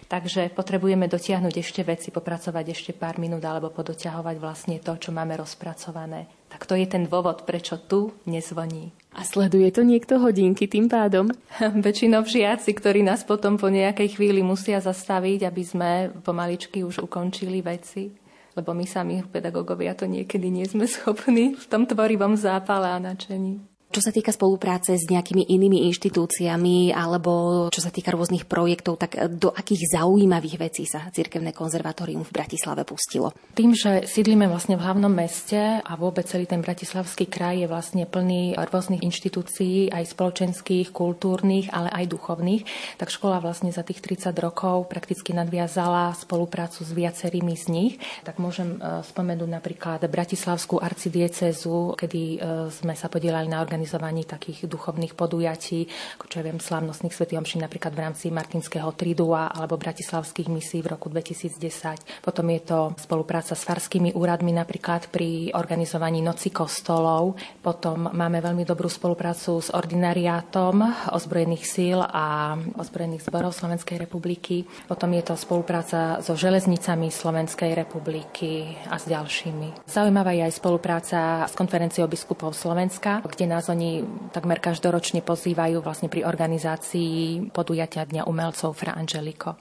[0.08, 5.36] Takže potrebujeme dotiahnuť ešte veci, popracovať ešte pár minút alebo podoťahovať vlastne to, čo máme
[5.36, 6.39] rozpracované.
[6.60, 8.92] Tak to je ten dôvod, prečo tu nezvoní.
[9.16, 11.32] A sleduje to niekto hodinky tým pádom?
[11.88, 17.64] Väčšinou žiaci, ktorí nás potom po nejakej chvíli musia zastaviť, aby sme pomaličky už ukončili
[17.64, 18.12] veci.
[18.52, 23.69] Lebo my sami pedagógovia to niekedy nie sme schopní v tom tvorivom zápale a načení.
[23.90, 29.18] Čo sa týka spolupráce s nejakými inými inštitúciami alebo čo sa týka rôznych projektov, tak
[29.34, 33.34] do akých zaujímavých vecí sa Cirkevné konzervatórium v Bratislave pustilo?
[33.58, 38.06] Tým, že sídlíme vlastne v hlavnom meste a vôbec celý ten bratislavský kraj je vlastne
[38.06, 44.30] plný rôznych inštitúcií, aj spoločenských, kultúrnych, ale aj duchovných, tak škola vlastne za tých 30
[44.38, 47.94] rokov prakticky nadviazala spoluprácu s viacerými z nich.
[48.22, 52.38] Tak môžem e, spomenúť napríklad Bratislavskú arcidiecezu, kedy e,
[52.70, 55.88] sme sa podielali na organizácii organizovaní takých duchovných podujatí,
[56.20, 60.84] ako čo ja viem, slávnostných svetých omší napríklad v rámci Martinského tridua alebo bratislavských misí
[60.84, 62.20] v roku 2010.
[62.20, 67.40] Potom je to spolupráca s farskými úradmi napríklad pri organizovaní noci kostolov.
[67.64, 74.68] Potom máme veľmi dobrú spoluprácu s ordinariátom ozbrojených síl a ozbrojených zborov Slovenskej republiky.
[74.84, 79.88] Potom je to spolupráca so železnicami Slovenskej republiky a s ďalšími.
[79.88, 84.02] Zaujímavá je aj spolupráca s konferenciou biskupov Slovenska, kde nás oni
[84.34, 89.56] takmer každoročne pozývajú vlastne pri organizácii podujatia Dňa umelcov Fra Angelico.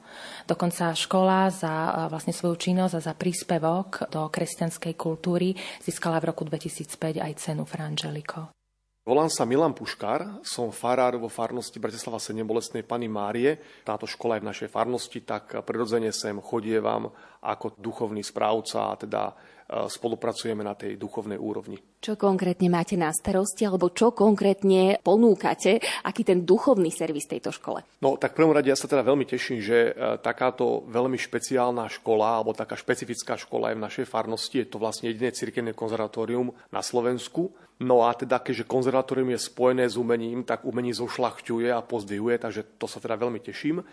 [0.50, 5.54] Dokonca škola za vlastne svoju činnosť a za príspevok do kresťanskej kultúry
[5.86, 8.50] získala v roku 2005 aj cenu Fra Angelico.
[9.10, 13.58] Volám sa Milan Puškár, som farár vo farnosti Bratislava 7 bolestnej Pany Márie.
[13.82, 17.10] Táto škola je v našej farnosti, tak prirodzene sem chodievam
[17.41, 19.34] ako duchovný správca, a teda
[19.69, 21.77] spolupracujeme na tej duchovnej úrovni.
[21.99, 27.86] Čo konkrétne máte na starosti, alebo čo konkrétne ponúkate, aký ten duchovný servis tejto škole?
[28.01, 31.86] No tak v prvom rade ja sa teda veľmi teším, že e, takáto veľmi špeciálna
[31.91, 34.63] škola, alebo taká špecifická škola je v našej farnosti.
[34.63, 37.51] Je to vlastne jediné cirkevné konzervatórium na Slovensku.
[37.84, 42.79] No a teda, keďže konzervatórium je spojené s umením, tak umení zošľachťuje a pozdvihuje, takže
[42.79, 43.84] to sa teda veľmi teším.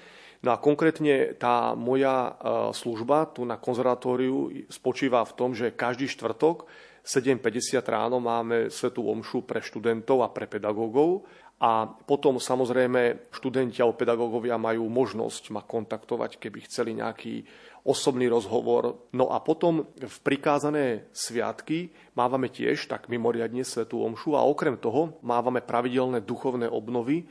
[0.44, 2.32] No a konkrétne tá moja e,
[2.76, 6.68] služba tu na konzervatóriu spočíva v tom, že každý štvrtok
[7.06, 11.22] 7.50 ráno máme svetú omšu pre študentov a pre pedagógov
[11.56, 17.48] a potom samozrejme študenti alebo pedagógovia majú možnosť ma kontaktovať, keby chceli nejaký
[17.86, 19.08] osobný rozhovor.
[19.16, 25.16] No a potom v prikázané sviatky mávame tiež tak mimoriadne svetú omšu a okrem toho
[25.24, 27.24] mávame pravidelné duchovné obnovy,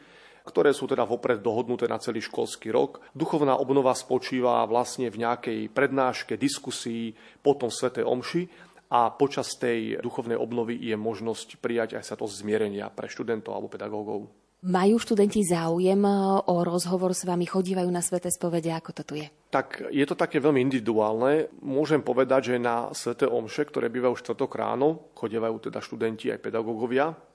[0.45, 3.01] ktoré sú teda vopred dohodnuté na celý školský rok.
[3.17, 10.37] Duchovná obnova spočíva vlastne v nejakej prednáške, diskusii, potom Svete Omši a počas tej duchovnej
[10.37, 14.29] obnovy je možnosť prijať aj sa to zmierenia pre študentov alebo pedagógov.
[14.65, 16.01] Majú študenti záujem
[16.49, 19.27] o rozhovor s vami, chodívajú na sveté spovede, ako to tu je?
[19.53, 21.53] Tak je to také veľmi individuálne.
[21.61, 27.13] Môžem povedať, že na sveté omše, ktoré bývajú štvrtok ráno, chodievajú teda študenti aj pedagógovia,
[27.13, 27.34] E,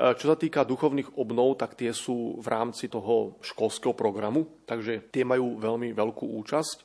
[0.00, 5.28] čo sa týka duchovných obnov, tak tie sú v rámci toho školského programu, takže tie
[5.28, 6.78] majú veľmi veľkú účasť.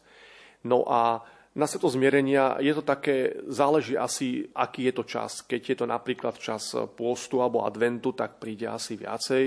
[0.67, 1.23] No a
[1.55, 5.31] na sveto zmierenia je to také, záleží asi, aký je to čas.
[5.47, 9.45] Keď je to napríklad čas pôstu alebo adventu, tak príde asi viacej,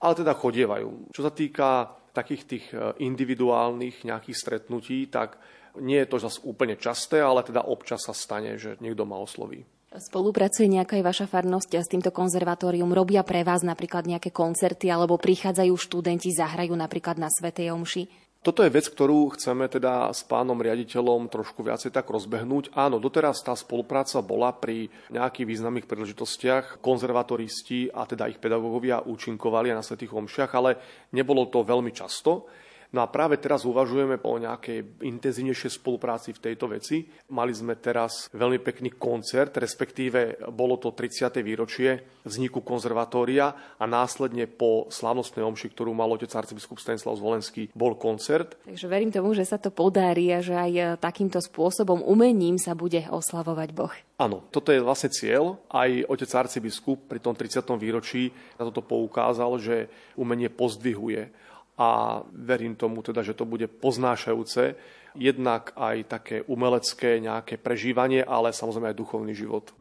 [0.00, 1.12] ale teda chodievajú.
[1.12, 5.36] Čo sa týka takých tých e, individuálnych nejakých stretnutí, tak
[5.76, 9.60] nie je to zase úplne časté, ale teda občas sa stane, že niekto ma osloví.
[9.96, 12.92] Spolupracuje nejaká aj vaša farnosť s týmto konzervatórium?
[12.92, 18.04] Robia pre vás napríklad nejaké koncerty alebo prichádzajú študenti, zahrajú napríklad na Svetej Omši?
[18.44, 22.76] Toto je vec, ktorú chceme teda s pánom riaditeľom trošku viacej tak rozbehnúť.
[22.76, 26.78] Áno, doteraz tá spolupráca bola pri nejakých významných príležitostiach.
[26.78, 30.78] Konzervatoristi a teda ich pedagógovia účinkovali na Svetých omšiach, ale
[31.10, 32.46] nebolo to veľmi často.
[32.94, 37.06] No a práve teraz uvažujeme o nejakej intenzívnejšej spolupráci v tejto veci.
[37.34, 41.42] Mali sme teraz veľmi pekný koncert, respektíve bolo to 30.
[41.42, 47.98] výročie vzniku konzervatória a následne po slávnostnej omši, ktorú mal otec arcibiskup Stanislav Zvolenský, bol
[47.98, 48.58] koncert.
[48.66, 52.74] Takže verím tomu, že sa to podarí a že aj e, takýmto spôsobom umením sa
[52.74, 53.94] bude oslavovať Boh.
[54.16, 55.60] Áno, toto je vlastne cieľ.
[55.68, 57.60] Aj otec arcibiskup pri tom 30.
[57.76, 59.76] výročí na toto poukázal, že
[60.16, 61.45] umenie pozdvihuje
[61.76, 64.74] a verím tomu teda, že to bude poznášajúce
[65.16, 69.72] jednak aj také umelecké nejaké prežívanie, ale samozrejme aj duchovný život.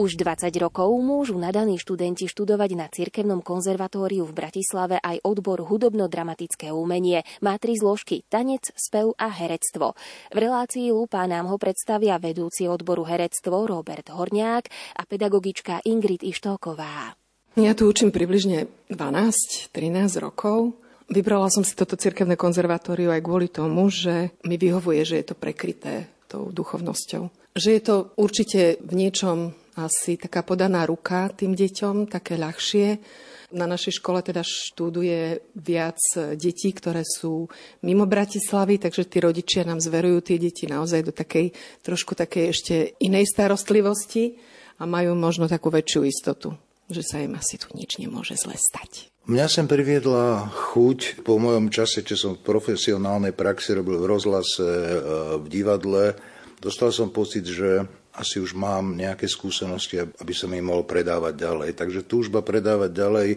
[0.00, 6.72] Už 20 rokov môžu nadaní študenti študovať na Cirkevnom konzervatóriu v Bratislave aj odbor hudobno-dramatické
[6.72, 7.20] umenie.
[7.44, 9.92] Má tri zložky– tanec, spev a herectvo.
[10.32, 17.12] V relácii Lupa nám ho predstavia vedúci odboru herectvo Robert Horniák a pedagogička Ingrid Ištolková.
[17.60, 19.68] Ja tu učím približne 12-13
[20.16, 20.80] rokov.
[21.12, 25.36] Vybrala som si toto cirkevné konzervatóriu aj kvôli tomu, že mi vyhovuje, že je to
[25.36, 27.54] prekryté tou duchovnosťou.
[27.58, 33.02] Že je to určite v niečom asi taká podaná ruka tým deťom, také ľahšie.
[33.50, 35.98] Na našej škole teda študuje viac
[36.38, 37.50] detí, ktoré sú
[37.82, 41.50] mimo Bratislavy, takže tí rodičia nám zverujú tie deti naozaj do takej
[41.82, 44.38] trošku takej ešte inej starostlivosti
[44.78, 46.54] a majú možno takú väčšiu istotu,
[46.86, 49.10] že sa im asi tu nič nemôže zle stať.
[49.30, 54.66] Mňa sem priviedla chuť po mojom čase, čo som v profesionálnej praxi robil v rozhlase,
[54.66, 54.98] e,
[55.38, 56.18] v divadle.
[56.58, 61.78] Dostal som pocit, že asi už mám nejaké skúsenosti, aby som ich mohol predávať ďalej.
[61.78, 63.28] Takže túžba predávať ďalej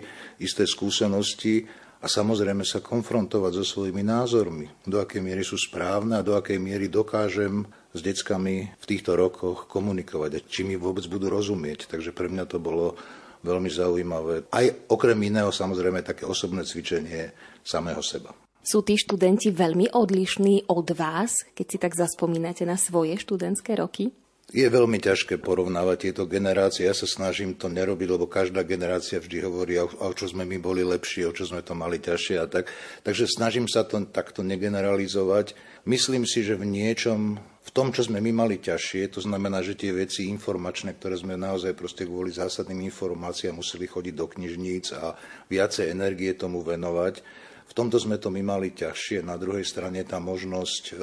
[0.41, 1.69] isté skúsenosti
[2.01, 6.57] a samozrejme sa konfrontovať so svojimi názormi, do akej miery sú správne a do akej
[6.57, 11.85] miery dokážem s deckami v týchto rokoch komunikovať a či mi vôbec budú rozumieť.
[11.85, 12.97] Takže pre mňa to bolo
[13.43, 14.47] veľmi zaujímavé.
[14.49, 18.31] Aj okrem iného samozrejme také osobné cvičenie samého seba.
[18.63, 24.15] Sú tí študenti veľmi odlišní od vás, keď si tak zaspomínate na svoje študentské roky?
[24.51, 26.87] Je veľmi ťažké porovnávať tieto generácie.
[26.87, 30.59] Ja sa snažím to nerobiť, lebo každá generácia vždy hovorí, o, o čo sme my
[30.59, 32.71] boli lepší, o čo sme to mali ťažšie a tak.
[33.03, 35.55] Takže snažím sa to takto negeneralizovať.
[35.83, 39.75] Myslím si, že v niečom, v tom, čo sme my mali ťažšie, to znamená, že
[39.75, 45.11] tie veci informačné, ktoré sme naozaj proste kvôli zásadným informáciám museli chodiť do knižníc a
[45.51, 47.19] viacej energie tomu venovať,
[47.63, 49.23] v tomto sme to my mali ťažšie.
[49.23, 50.93] Na druhej strane tá možnosť e,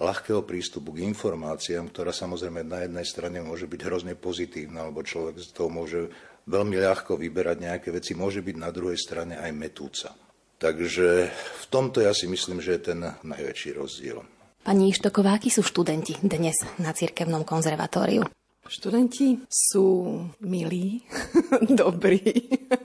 [0.00, 5.38] ľahkého prístupu k informáciám, ktorá samozrejme na jednej strane môže byť hrozne pozitívna, lebo človek
[5.38, 6.10] z toho môže
[6.48, 10.25] veľmi ľahko vyberať nejaké veci, môže byť na druhej strane aj metúca.
[10.56, 14.24] Takže v tomto ja si myslím, že je ten najväčší rozdiel.
[14.64, 18.26] Pani Štoková, akí sú študenti dnes na Cirkevnom konzervatóriu?
[18.66, 21.06] Študenti sú milí,
[21.80, 22.18] dobrí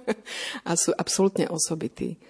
[0.69, 2.21] a sú absolútne osobití.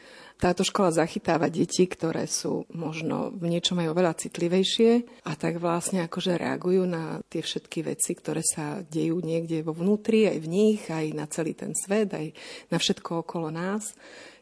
[0.41, 6.01] Táto škola zachytáva deti, ktoré sú možno v niečom aj oveľa citlivejšie a tak vlastne
[6.09, 10.81] akože reagujú na tie všetky veci, ktoré sa dejú niekde vo vnútri, aj v nich,
[10.89, 12.33] aj na celý ten svet, aj
[12.73, 13.93] na všetko okolo nás.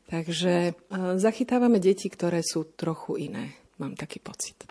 [0.09, 0.73] Takže
[1.21, 4.67] zachytávame deti, ktoré sú trochu iné mám taký pocit.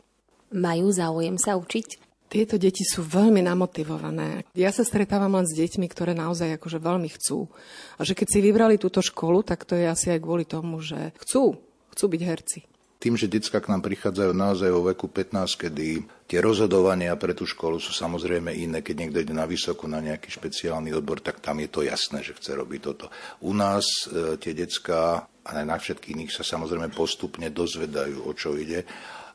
[0.52, 2.06] Majú záujem sa učiť?
[2.28, 4.44] Tieto deti sú veľmi namotivované.
[4.52, 7.48] Ja sa stretávam len s deťmi, ktoré naozaj akože veľmi chcú.
[7.96, 11.16] A že keď si vybrali túto školu, tak to je asi aj kvôli tomu, že
[11.24, 11.56] chcú,
[11.96, 12.60] chcú byť herci.
[12.98, 17.46] Tým, že detská k nám prichádzajú naozaj vo veku 15, kedy tie rozhodovania pre tú
[17.46, 21.62] školu sú samozrejme iné, keď niekto ide na vysoko, na nejaký špeciálny odbor, tak tam
[21.62, 23.06] je to jasné, že chce robiť toto.
[23.46, 28.58] U nás e, tie detská a na všetkých iných sa samozrejme postupne dozvedajú, o čo
[28.58, 28.82] ide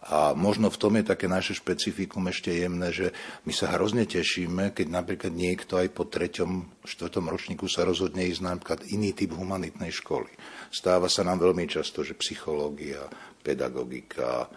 [0.04, 3.16] a možno v tom je také naše špecifikum ešte jemné, že
[3.48, 8.44] my sa hrozne tešíme, keď napríklad niekto aj po treťom, štvrtom ročníku sa rozhodne ísť
[8.44, 10.28] napríklad iný typ humanitnej školy.
[10.68, 13.08] Stáva sa nám veľmi často, že psychológia,
[13.40, 14.52] pedagogika,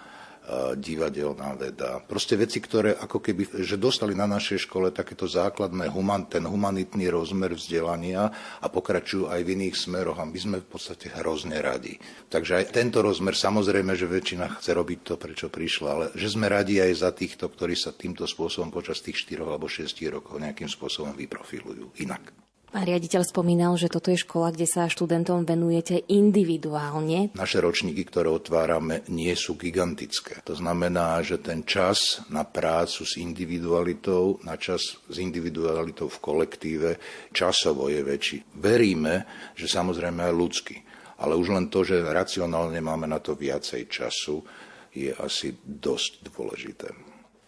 [0.79, 1.99] divadelná veda.
[2.07, 7.11] Proste veci, ktoré ako keby, že dostali na našej škole takéto základné, human, ten humanitný
[7.11, 8.31] rozmer vzdelania
[8.63, 11.99] a pokračujú aj v iných smeroch a my sme v podstate hrozne radi.
[12.31, 16.47] Takže aj tento rozmer, samozrejme, že väčšina chce robiť to, prečo prišla, ale že sme
[16.47, 20.71] radi aj za týchto, ktorí sa týmto spôsobom počas tých 4 alebo 6 rokov nejakým
[20.71, 22.46] spôsobom vyprofilujú inak.
[22.77, 27.33] Pán riaditeľ spomínal, že toto je škola, kde sa študentom venujete individuálne.
[27.33, 30.45] Naše ročníky, ktoré otvárame, nie sú gigantické.
[30.45, 36.91] To znamená, že ten čas na prácu s individualitou, na čas s individualitou v kolektíve
[37.33, 38.61] časovo je väčší.
[38.61, 39.24] Veríme,
[39.57, 40.77] že samozrejme aj ľudský.
[41.24, 44.45] Ale už len to, že racionálne máme na to viacej času,
[44.93, 46.93] je asi dosť dôležité.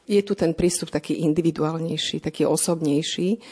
[0.08, 3.44] Je tu ten prístup taký individuálnejší, taký osobnejší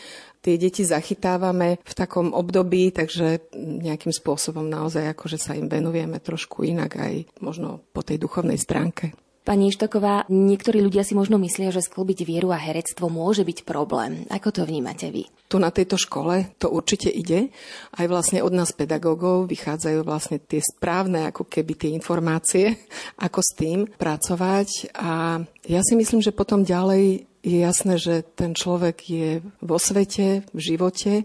[0.47, 6.63] tie deti zachytávame v takom období, takže nejakým spôsobom naozaj akože sa im venujeme trošku
[6.63, 9.11] inak aj možno po tej duchovnej stránke.
[9.47, 14.27] Pani Ištoková, niektorí ľudia si možno myslia, že sklbiť vieru a herectvo môže byť problém.
[14.27, 15.31] Ako to vnímate vy?
[15.47, 17.55] Tu na tejto škole to určite ide.
[17.95, 22.75] Aj vlastne od nás pedagógov vychádzajú vlastne tie správne ako keby tie informácie,
[23.27, 24.91] ako s tým pracovať.
[24.99, 25.39] A
[25.71, 30.61] ja si myslím, že potom ďalej je jasné, že ten človek je vo svete, v
[30.61, 31.23] živote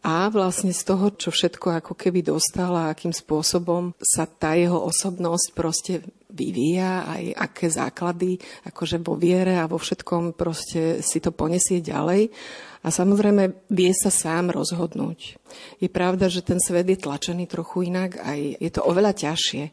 [0.00, 4.80] a vlastne z toho, čo všetko ako keby dostal a akým spôsobom sa tá jeho
[4.80, 6.00] osobnosť proste
[6.32, 12.32] vyvíja, aj aké základy, akože vo viere a vo všetkom proste si to ponesie ďalej.
[12.80, 15.36] A samozrejme vie sa sám rozhodnúť.
[15.84, 19.68] Je pravda, že ten svet je tlačený trochu inak, aj je to oveľa ťažšie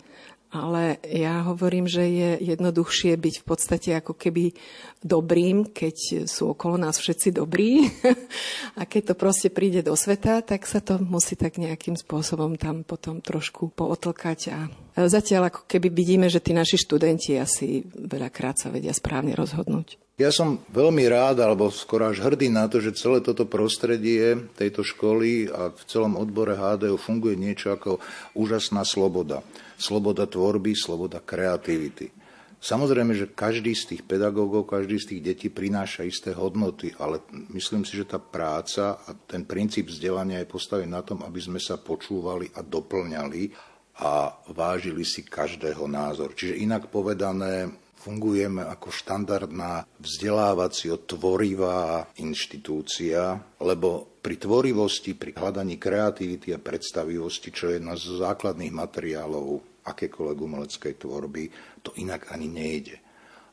[0.47, 4.55] ale ja hovorím, že je jednoduchšie byť v podstate ako keby
[5.03, 7.91] dobrým, keď sú okolo nás všetci dobrí.
[8.79, 12.87] a keď to proste príde do sveta, tak sa to musí tak nejakým spôsobom tam
[12.87, 14.39] potom trošku pootlkať.
[14.55, 14.59] A
[15.11, 20.06] zatiaľ ako keby vidíme, že tí naši študenti asi veľakrát sa vedia správne rozhodnúť.
[20.17, 24.81] Ja som veľmi rád, alebo skoro až hrdý na to, že celé toto prostredie tejto
[24.81, 28.01] školy a v celom odbore HDU funguje niečo ako
[28.33, 29.45] úžasná sloboda
[29.77, 32.09] sloboda tvorby, sloboda kreativity.
[32.57, 37.21] Samozrejme, že každý z tých pedagógov, každý z tých detí prináša isté hodnoty, ale
[37.53, 41.61] myslím si, že tá práca a ten princíp vzdelania je postavený na tom, aby sme
[41.61, 43.41] sa počúvali a doplňali
[44.01, 46.33] a vážili si každého názor.
[46.33, 47.69] Čiže inak povedané,
[48.07, 57.67] fungujeme ako štandardná vzdelávacio tvorivá inštitúcia, lebo pri tvorivosti, pri hľadaní kreativity a predstavivosti, čo
[57.67, 61.43] je jedna z základných materiálov akékoľvek umeleckej tvorby,
[61.83, 62.95] to inak ani nejde.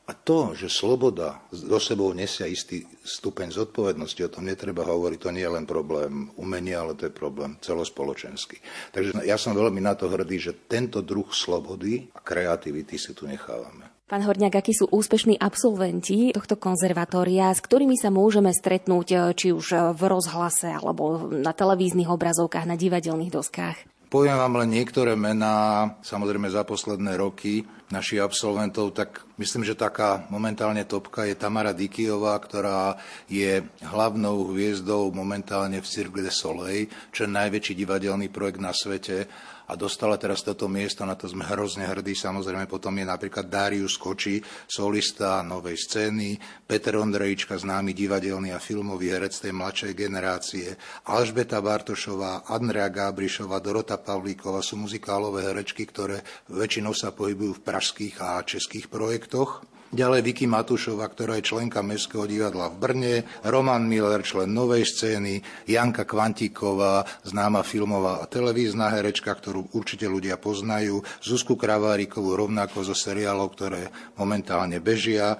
[0.05, 5.33] A to, že sloboda do sebou nesia istý stupeň zodpovednosti, o tom netreba hovoriť, to
[5.33, 8.61] nie je len problém umenia, ale to je problém celospoločenský.
[8.93, 13.25] Takže ja som veľmi na to hrdý, že tento druh slobody a kreativity si tu
[13.25, 13.94] nechávame.
[14.05, 19.49] Pán Horňák, akí sú úspešní absolventi tohto konzervatória, s ktorými sa môžeme stretnúť eh, či
[19.49, 23.81] už v rozhlase alebo na televíznych obrazovkách, na divadelných doskách?
[24.05, 30.29] Poviem vám len niektoré mená, samozrejme za posledné roky našich absolventov, tak myslím, že taká
[30.29, 37.25] momentálne topka je Tamara Dikiová, ktorá je hlavnou hviezdou momentálne v Cirque de Soleil, čo
[37.25, 39.25] je najväčší divadelný projekt na svete
[39.65, 42.13] a dostala teraz toto miesto, na to sme hrozne hrdí.
[42.13, 49.13] Samozrejme potom je napríklad Darius Koči, solista novej scény, Peter Ondrejička, známy divadelný a filmový
[49.13, 50.67] herec tej mladšej generácie,
[51.09, 58.15] Alžbeta Bartošová, Andrea Gábrišová, Dorota Pavlíková sú muzikálové herečky, ktoré väčšinou sa pohybujú v pražských
[58.21, 59.74] a českých projektoch.
[59.95, 63.15] Ďalej Vicky Matušová, ktorá je členka Mestského divadla v Brne,
[63.47, 65.39] Roman Miller, člen Novej scény,
[65.71, 72.91] Janka Kvantíková, známa filmová a televízna herečka, ktorú určite ľudia poznajú, Zuzku Kravárikovú rovnako zo
[72.91, 73.87] seriálov, ktoré
[74.19, 75.39] momentálne bežia.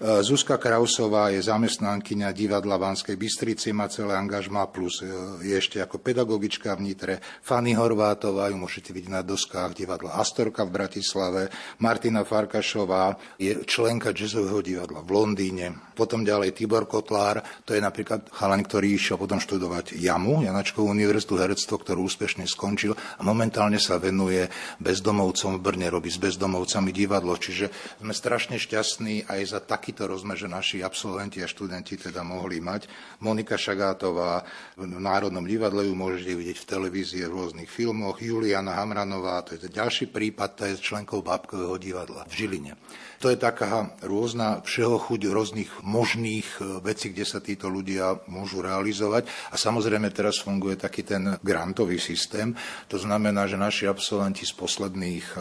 [0.00, 5.12] Zuzka Krausová je zamestnankyňa divadla Vanskej Bystrici, má celé angažma plus e,
[5.44, 7.14] je ešte ako pedagogička v Nitre.
[7.44, 11.52] Fanny Horvátová, ju môžete vidieť na doskách divadla Astorka v Bratislave.
[11.84, 15.92] Martina Farkašová je členka jazzového divadla v Londýne.
[15.92, 21.36] Potom ďalej Tibor Kotlár, to je napríklad chalan, ktorý išiel potom študovať JAMU, Janačkovú univerzitu
[21.36, 24.48] herectvo, ktorú úspešne skončil a momentálne sa venuje
[24.80, 27.36] bezdomovcom v Brne, robí s bezdomovcami divadlo.
[27.36, 27.68] Čiže
[28.00, 32.62] sme strašne šťastní aj za taký takýto rozmer, že naši absolventi a študenti teda mohli
[32.62, 32.86] mať.
[33.26, 34.46] Monika Šagátová
[34.78, 38.22] v Národnom divadle ju môžete vidieť v televízii, v rôznych filmoch.
[38.22, 42.78] Juliana Hamranová, to je ďalší prípad, to je členkou Bábkového divadla v Žiline.
[43.18, 48.62] To je taká rôzna všeho chuť rôznych možných e, vecí, kde sa títo ľudia môžu
[48.62, 49.26] realizovať.
[49.50, 52.54] A samozrejme teraz funguje taký ten grantový systém.
[52.86, 55.40] To znamená, že naši absolventi z posledných e,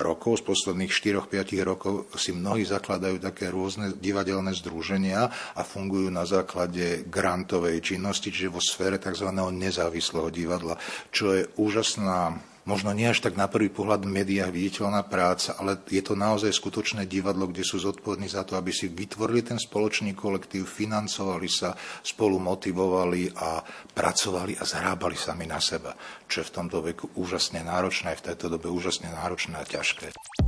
[0.00, 6.24] rokov, z posledných 4-5 rokov si mnohí zakladajú také rôzne divadelné združenia a fungujú na
[6.24, 9.28] základe grantovej činnosti, čiže vo sfére tzv.
[9.32, 10.80] nezávislého divadla,
[11.12, 15.82] čo je úžasná možno nie až tak na prvý pohľad v médiách viditeľná práca, ale
[15.90, 20.14] je to naozaj skutočné divadlo, kde sú zodpovední za to, aby si vytvorili ten spoločný
[20.14, 25.94] kolektív, financovali sa, spolu motivovali a pracovali a zhrábali sami na seba,
[26.30, 30.41] čo je v tomto veku úžasne náročné, v tejto dobe úžasne náročné a ťažké.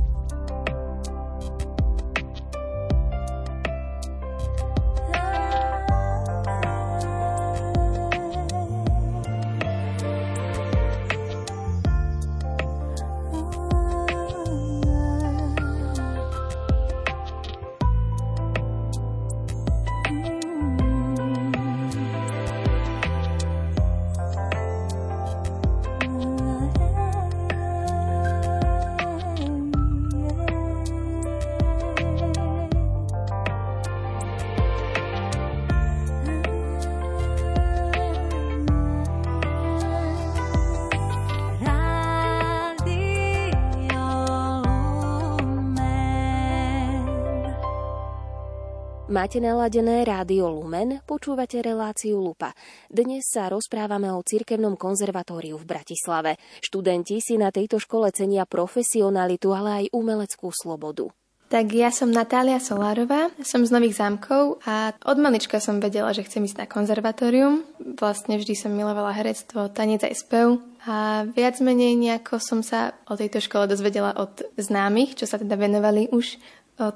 [49.15, 52.51] Máte naladené rádio Lumen, počúvate reláciu Lupa.
[52.91, 56.35] Dnes sa rozprávame o cirkevnom konzervatóriu v Bratislave.
[56.59, 61.07] Študenti si na tejto škole cenia profesionalitu, ale aj umeleckú slobodu.
[61.47, 66.27] Tak ja som Natália Solárová, som z Nových zámkov a od malička som vedela, že
[66.27, 67.63] chcem ísť na konzervatórium.
[67.95, 73.15] Vlastne vždy som milovala herectvo, tanec aj spev a viac menej nejako som sa o
[73.15, 76.35] tejto škole dozvedela od známych, čo sa teda venovali už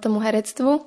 [0.03, 0.83] tomu herectvu.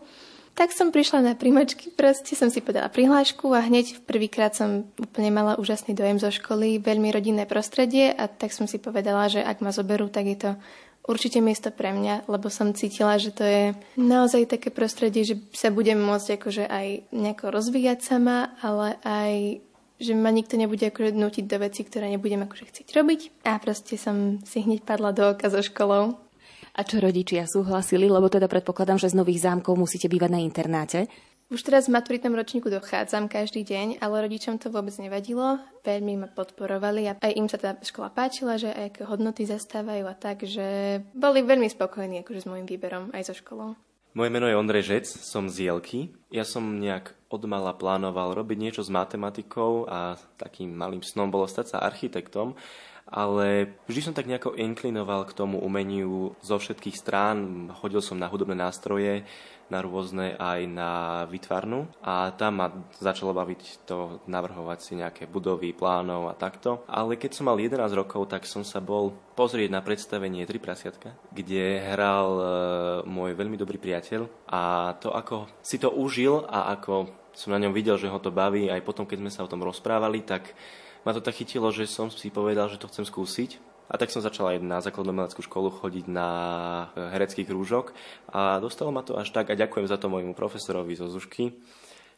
[0.52, 5.32] Tak som prišla na príjmačky, proste som si podala prihlášku a hneď prvýkrát som úplne
[5.32, 9.64] mala úžasný dojem zo školy, veľmi rodinné prostredie a tak som si povedala, že ak
[9.64, 10.50] ma zoberú, tak je to
[11.08, 13.62] určite miesto pre mňa, lebo som cítila, že to je
[13.96, 19.64] naozaj také prostredie, že sa budem môcť akože aj nejako rozvíjať sama, ale aj
[20.02, 23.20] že ma nikto nebude akože nutiť do veci, ktoré nebudem akože chcieť robiť.
[23.46, 26.18] A proste som si hneď padla do oka so školou.
[26.72, 31.04] A čo rodičia súhlasili, lebo teda predpokladám, že z Nových zámkov musíte bývať na internáte?
[31.52, 35.60] Už teraz v maturitnom ročníku dochádzam každý deň, ale rodičom to vôbec nevadilo.
[35.84, 40.08] Veľmi ma podporovali a aj im sa tá škola páčila, že aj aké hodnoty zastávajú
[40.08, 43.76] a tak, že boli veľmi spokojní akože s môjim výberom aj so školou.
[44.16, 46.16] Moje meno je Ondrej Žec, som z Jelky.
[46.32, 51.76] Ja som nejak odmala plánoval robiť niečo s matematikou a takým malým snom bolo stať
[51.76, 52.56] sa architektom
[53.08, 57.68] ale vždy som tak nejako inklinoval k tomu umeniu zo všetkých strán.
[57.78, 59.26] Chodil som na hudobné nástroje,
[59.72, 60.90] na rôzne aj na
[61.32, 62.68] vytvarnu a tam ma
[63.00, 66.84] začalo baviť to navrhovať si nejaké budovy, plánov a takto.
[66.84, 71.16] Ale keď som mal 11 rokov, tak som sa bol pozrieť na predstavenie Tri prasiatka,
[71.32, 72.44] kde hral e,
[73.08, 77.72] môj veľmi dobrý priateľ a to ako si to užil a ako som na ňom
[77.72, 80.52] videl, že ho to baví, aj potom, keď sme sa o tom rozprávali, tak
[81.02, 83.58] ma to tak chytilo, že som si povedal, že to chcem skúsiť.
[83.92, 86.28] A tak som začal aj na základnú umeleckú školu chodiť na
[87.12, 87.92] herecký krúžok
[88.32, 91.52] a dostalo ma to až tak a ďakujem za to môjmu profesorovi zo Zušky,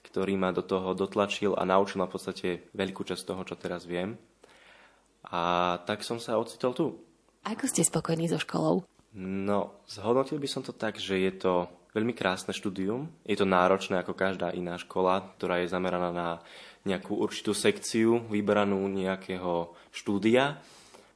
[0.06, 3.90] ktorý ma do toho dotlačil a naučil ma v podstate veľkú časť toho, čo teraz
[3.90, 4.14] viem.
[5.26, 6.86] A tak som sa ocitol tu.
[7.42, 8.86] Ako ste spokojní so školou?
[9.18, 13.10] No, zhodnotil by som to tak, že je to veľmi krásne štúdium.
[13.26, 16.28] Je to náročné ako každá iná škola, ktorá je zameraná na
[16.84, 20.60] nejakú určitú sekciu vyberanú nejakého štúdia.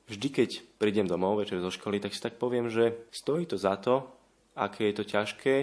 [0.08, 0.50] Vždy, keď
[0.80, 4.08] prídem domov večer zo školy, tak si tak poviem, že stojí to za to,
[4.56, 5.54] aké je to ťažké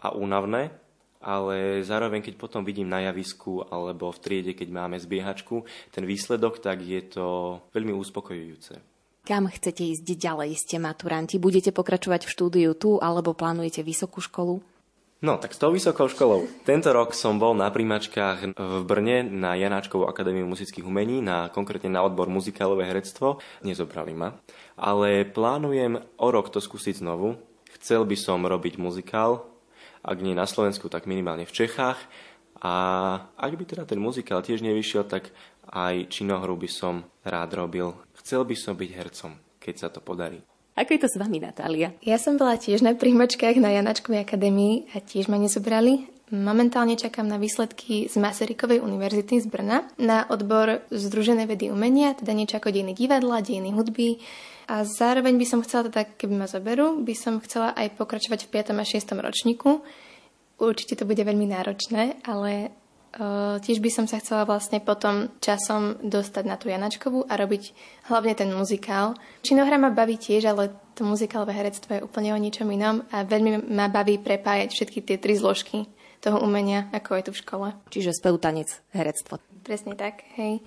[0.00, 0.72] a únavné,
[1.20, 6.64] ale zároveň, keď potom vidím na javisku alebo v triede, keď máme zbiehačku, ten výsledok,
[6.64, 8.80] tak je to veľmi uspokojujúce.
[9.20, 11.36] Kam chcete ísť ďalej, ste maturanti?
[11.36, 14.64] Budete pokračovať v štúdiu tu alebo plánujete vysokú školu?
[15.20, 16.48] No, tak s tou vysokou školou.
[16.64, 21.92] Tento rok som bol na príjmačkách v Brne na Janáčkovú akadémiu muzických umení, na, konkrétne
[21.92, 23.36] na odbor muzikálové herectvo.
[23.60, 24.40] Nezobrali ma.
[24.80, 27.36] Ale plánujem o rok to skúsiť znovu.
[27.76, 29.44] Chcel by som robiť muzikál,
[30.00, 32.00] ak nie na Slovensku, tak minimálne v Čechách.
[32.64, 32.72] A
[33.36, 35.36] ak by teda ten muzikál tiež nevyšiel, tak
[35.68, 37.92] aj činohru by som rád robil.
[38.24, 40.40] Chcel by som byť hercom, keď sa to podarí.
[40.80, 41.92] Ako je to s vami, Natália?
[42.00, 46.08] Ja som bola tiež na príjmačkách na Janačkovej akadémii a tiež ma nezobrali.
[46.32, 52.32] Momentálne čakám na výsledky z Masarykovej univerzity z Brna na odbor Združené vedy umenia, teda
[52.32, 54.24] niečo ako dejiny divadla, dejiny hudby.
[54.72, 58.72] A zároveň by som chcela, teda keby ma zoberú, by som chcela aj pokračovať v
[58.72, 58.80] 5.
[58.80, 59.04] a 6.
[59.20, 59.84] ročníku.
[60.64, 62.72] Určite to bude veľmi náročné, ale
[63.60, 67.74] tiež by som sa chcela vlastne potom časom dostať na tú Janačkovú a robiť
[68.06, 69.18] hlavne ten muzikál.
[69.42, 73.66] Činohra ma baví tiež, ale to muzikálové herectvo je úplne o ničom inom a veľmi
[73.66, 75.90] ma baví prepájať všetky tie tri zložky
[76.20, 77.68] toho umenia, ako je tu v škole.
[77.88, 79.40] Čiže spev, tanec, herectvo.
[79.64, 80.60] Presne tak, hej.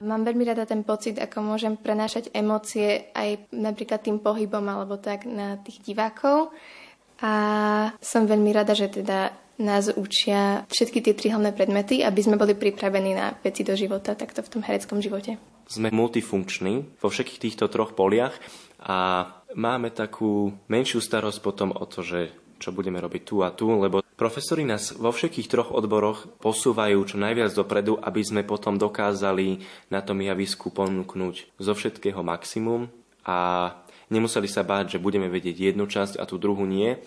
[0.00, 5.28] Mám veľmi rada ten pocit, ako môžem prenášať emócie aj napríklad tým pohybom alebo tak
[5.28, 6.52] na tých divákov.
[7.20, 7.32] A
[8.00, 12.56] som veľmi rada, že teda nás učia všetky tie tri hlavné predmety, aby sme boli
[12.56, 15.36] pripravení na veci do života, takto v tom hereckom živote.
[15.68, 18.34] Sme multifunkční vo všetkých týchto troch poliach
[18.80, 23.72] a máme takú menšiu starosť potom o to, že čo budeme robiť tu a tu,
[23.72, 29.64] lebo profesori nás vo všetkých troch odboroch posúvajú čo najviac dopredu, aby sme potom dokázali
[29.88, 32.92] na tom javisku ponúknuť zo všetkého maximum
[33.24, 33.72] a
[34.10, 36.98] nemuseli sa báť, že budeme vedieť jednu časť a tú druhú nie,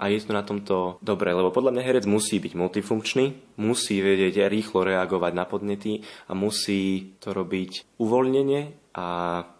[0.00, 4.48] a je to na tomto dobre, lebo podľa mňa herec musí byť multifunkčný, musí vedieť
[4.48, 6.00] rýchlo reagovať na podnety
[6.30, 9.06] a musí to robiť uvoľnenie a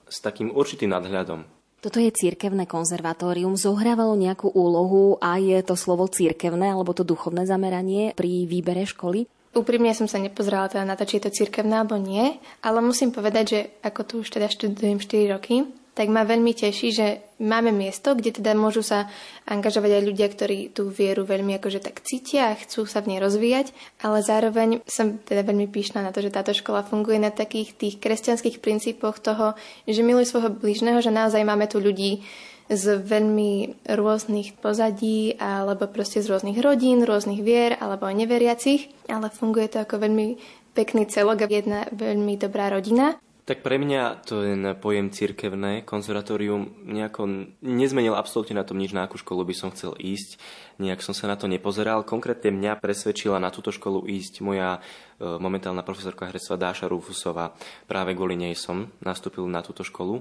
[0.08, 1.44] s takým určitým nadhľadom.
[1.80, 3.56] Toto je cirkevné konzervatórium.
[3.56, 9.24] Zohrávalo nejakú úlohu a je to slovo cirkevné alebo to duchovné zameranie pri výbere školy?
[9.50, 13.10] Úprimne som sa nepozerala teda na to, či je to cirkevné alebo nie, ale musím
[13.10, 15.66] povedať, že ako tu už teda študujem 4 roky,
[16.00, 17.06] tak ma veľmi teší, že
[17.44, 19.12] máme miesto, kde teda môžu sa
[19.44, 23.20] angažovať aj ľudia, ktorí tú vieru veľmi akože tak cítia a chcú sa v nej
[23.20, 27.76] rozvíjať, ale zároveň som teda veľmi píšna na to, že táto škola funguje na takých
[27.76, 29.52] tých kresťanských princípoch toho,
[29.84, 32.24] že miluj svojho blížneho, že naozaj máme tu ľudí
[32.72, 39.68] z veľmi rôznych pozadí alebo proste z rôznych rodín, rôznych vier alebo neveriacich, ale funguje
[39.68, 40.40] to ako veľmi
[40.72, 43.20] pekný celok a jedna veľmi dobrá rodina.
[43.48, 49.16] Tak pre mňa ten pojem cirkevné konzervatórium nejako nezmenil absolútne na tom nič, na akú
[49.16, 50.36] školu by som chcel ísť.
[50.76, 52.04] Nejak som sa na to nepozeral.
[52.04, 54.80] Konkrétne mňa presvedčila na túto školu ísť moja e,
[55.24, 57.56] momentálna profesorka herectva Dáša Rufusová.
[57.88, 60.20] Práve kvôli nej som nastúpil na túto školu.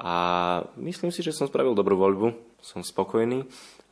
[0.00, 0.14] A
[0.80, 2.26] myslím si, že som spravil dobrú voľbu.
[2.64, 3.44] Som spokojný.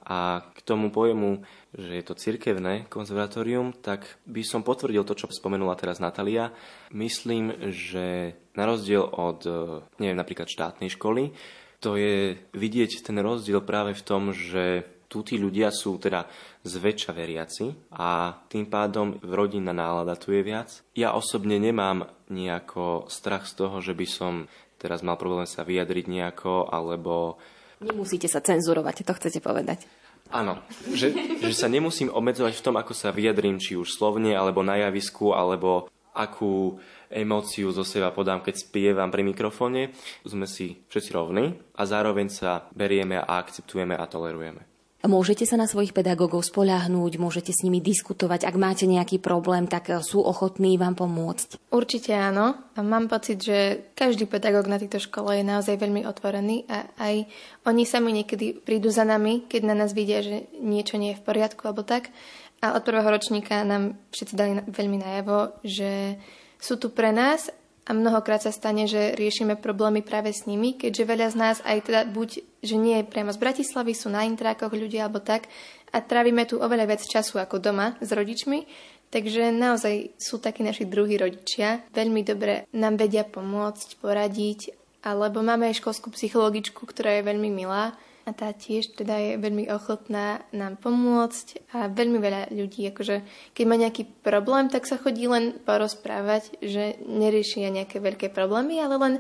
[0.08, 1.44] A k tomu pojemu
[1.76, 6.52] že je to cirkevné konzervatórium, tak by som potvrdil to, čo spomenula teraz Natalia.
[6.96, 11.36] Myslím, že na rozdiel od, e, neviem, napríklad štátnej školy,
[11.78, 16.28] to je vidieť ten rozdiel práve v tom, že tu tí ľudia sú teda
[16.68, 20.84] zväčša veriaci a tým pádom rodinná nálada tu je viac.
[20.92, 24.32] Ja osobne nemám nejako strach z toho, že by som
[24.76, 27.40] teraz mal problém sa vyjadriť nejako, alebo...
[27.80, 29.86] Nemusíte sa cenzurovať, to chcete povedať.
[30.28, 30.60] Áno,
[30.92, 31.08] že,
[31.40, 35.32] že sa nemusím obmedzovať v tom, ako sa vyjadrím, či už slovne, alebo na javisku,
[35.32, 36.76] alebo akú
[37.08, 39.96] emóciu zo seba podám, keď spievam pri mikrofóne.
[40.28, 44.77] Sme si všetci rovní a zároveň sa berieme a akceptujeme a tolerujeme.
[44.98, 48.42] Môžete sa na svojich pedagógov spoľahnúť, môžete s nimi diskutovať.
[48.42, 51.70] Ak máte nejaký problém, tak sú ochotní vám pomôcť.
[51.70, 52.58] Určite áno.
[52.74, 57.14] Mám pocit, že každý pedagóg na tejto škole je naozaj veľmi otvorený a aj
[57.62, 61.26] oni sami niekedy prídu za nami, keď na nás vidia, že niečo nie je v
[61.30, 62.10] poriadku alebo tak.
[62.58, 66.18] A od prvého ročníka nám všetci dali veľmi najavo, že
[66.58, 67.54] sú tu pre nás
[67.88, 71.88] a mnohokrát sa stane, že riešime problémy práve s nimi, keďže veľa z nás aj
[71.88, 75.48] teda buď, že nie je priamo z Bratislavy, sú na intrákoch ľudia alebo tak.
[75.88, 78.68] A trávime tu oveľa viac času ako doma s rodičmi,
[79.08, 81.88] takže naozaj sú takí naši druhí rodičia.
[81.96, 87.96] Veľmi dobre nám vedia pomôcť, poradiť, alebo máme aj školskú psychologičku, ktorá je veľmi milá
[88.28, 93.24] a tá tiež teda je veľmi ochotná nám pomôcť a veľmi veľa ľudí, akože
[93.56, 99.00] keď má nejaký problém, tak sa chodí len porozprávať, že neriešia nejaké veľké problémy, ale
[99.00, 99.14] len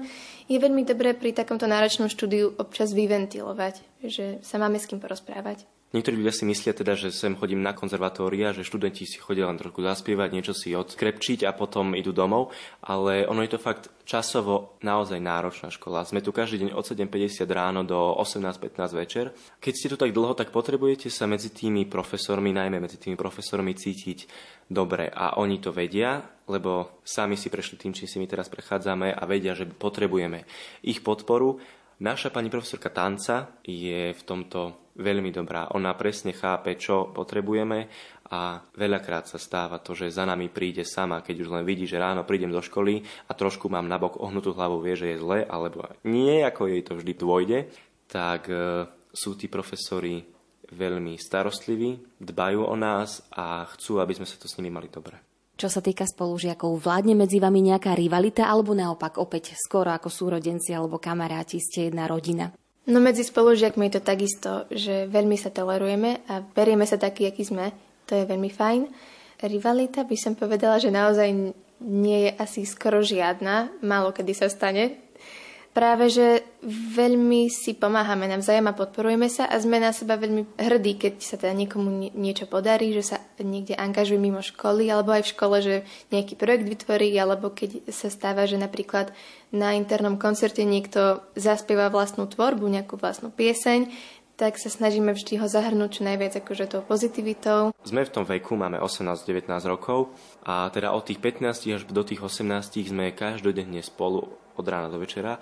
[0.44, 5.77] je veľmi dobré pri takomto náročnom štúdiu občas vyventilovať, že sa máme s kým porozprávať.
[5.88, 9.56] Niektorí ľudia si myslia teda, že sem chodím na konzervatória, že študenti si chodia len
[9.56, 12.52] trošku zaspievať, niečo si odkrepčiť a potom idú domov,
[12.84, 16.04] ale ono je to fakt časovo naozaj náročná škola.
[16.04, 19.32] Sme tu každý deň od 7.50 ráno do 18.15 večer.
[19.64, 23.72] Keď ste tu tak dlho, tak potrebujete sa medzi tými profesormi, najmä medzi tými profesormi
[23.72, 24.28] cítiť
[24.68, 26.20] dobre a oni to vedia,
[26.52, 30.44] lebo sami si prešli tým, čím si my teraz prechádzame a vedia, že potrebujeme
[30.84, 31.56] ich podporu.
[31.98, 35.74] Naša pani profesorka tanca je v tomto veľmi dobrá.
[35.74, 37.90] Ona presne chápe, čo potrebujeme
[38.30, 41.98] a veľakrát sa stáva to, že za nami príde sama, keď už len vidí, že
[41.98, 45.90] ráno prídem do školy a trošku mám nabok ohnutú hlavu, vie, že je zle, alebo
[46.06, 47.58] nie, ako jej to vždy dôjde,
[48.06, 50.22] tak e, sú tí profesori
[50.70, 55.27] veľmi starostliví, dbajú o nás a chcú, aby sme sa to s nimi mali dobre.
[55.58, 60.70] Čo sa týka spolužiakov, vládne medzi vami nejaká rivalita alebo naopak opäť skoro ako súrodenci
[60.70, 62.54] alebo kamaráti ste jedna rodina?
[62.86, 67.42] No medzi spolužiakmi je to takisto, že veľmi sa tolerujeme a berieme sa taký, aký
[67.42, 67.74] sme.
[68.06, 68.80] To je veľmi fajn.
[69.42, 71.26] Rivalita by som povedala, že naozaj
[71.82, 73.82] nie je asi skoro žiadna.
[73.82, 75.07] Málo kedy sa stane
[75.78, 76.42] práve, že
[76.98, 81.38] veľmi si pomáhame navzájom a podporujeme sa a sme na seba veľmi hrdí, keď sa
[81.38, 85.74] teda niekomu niečo podarí, že sa niekde angažuje mimo školy alebo aj v škole, že
[86.10, 89.14] nejaký projekt vytvorí alebo keď sa stáva, že napríklad
[89.54, 93.86] na internom koncerte niekto zaspieva vlastnú tvorbu, nejakú vlastnú pieseň,
[94.34, 97.70] tak sa snažíme vždy ho zahrnúť čo najviac akože tou pozitivitou.
[97.86, 100.10] Sme v tom veku, máme 18-19 rokov
[100.42, 104.26] a teda od tých 15 až do tých 18 sme každodenne spolu
[104.58, 105.38] od rána do večera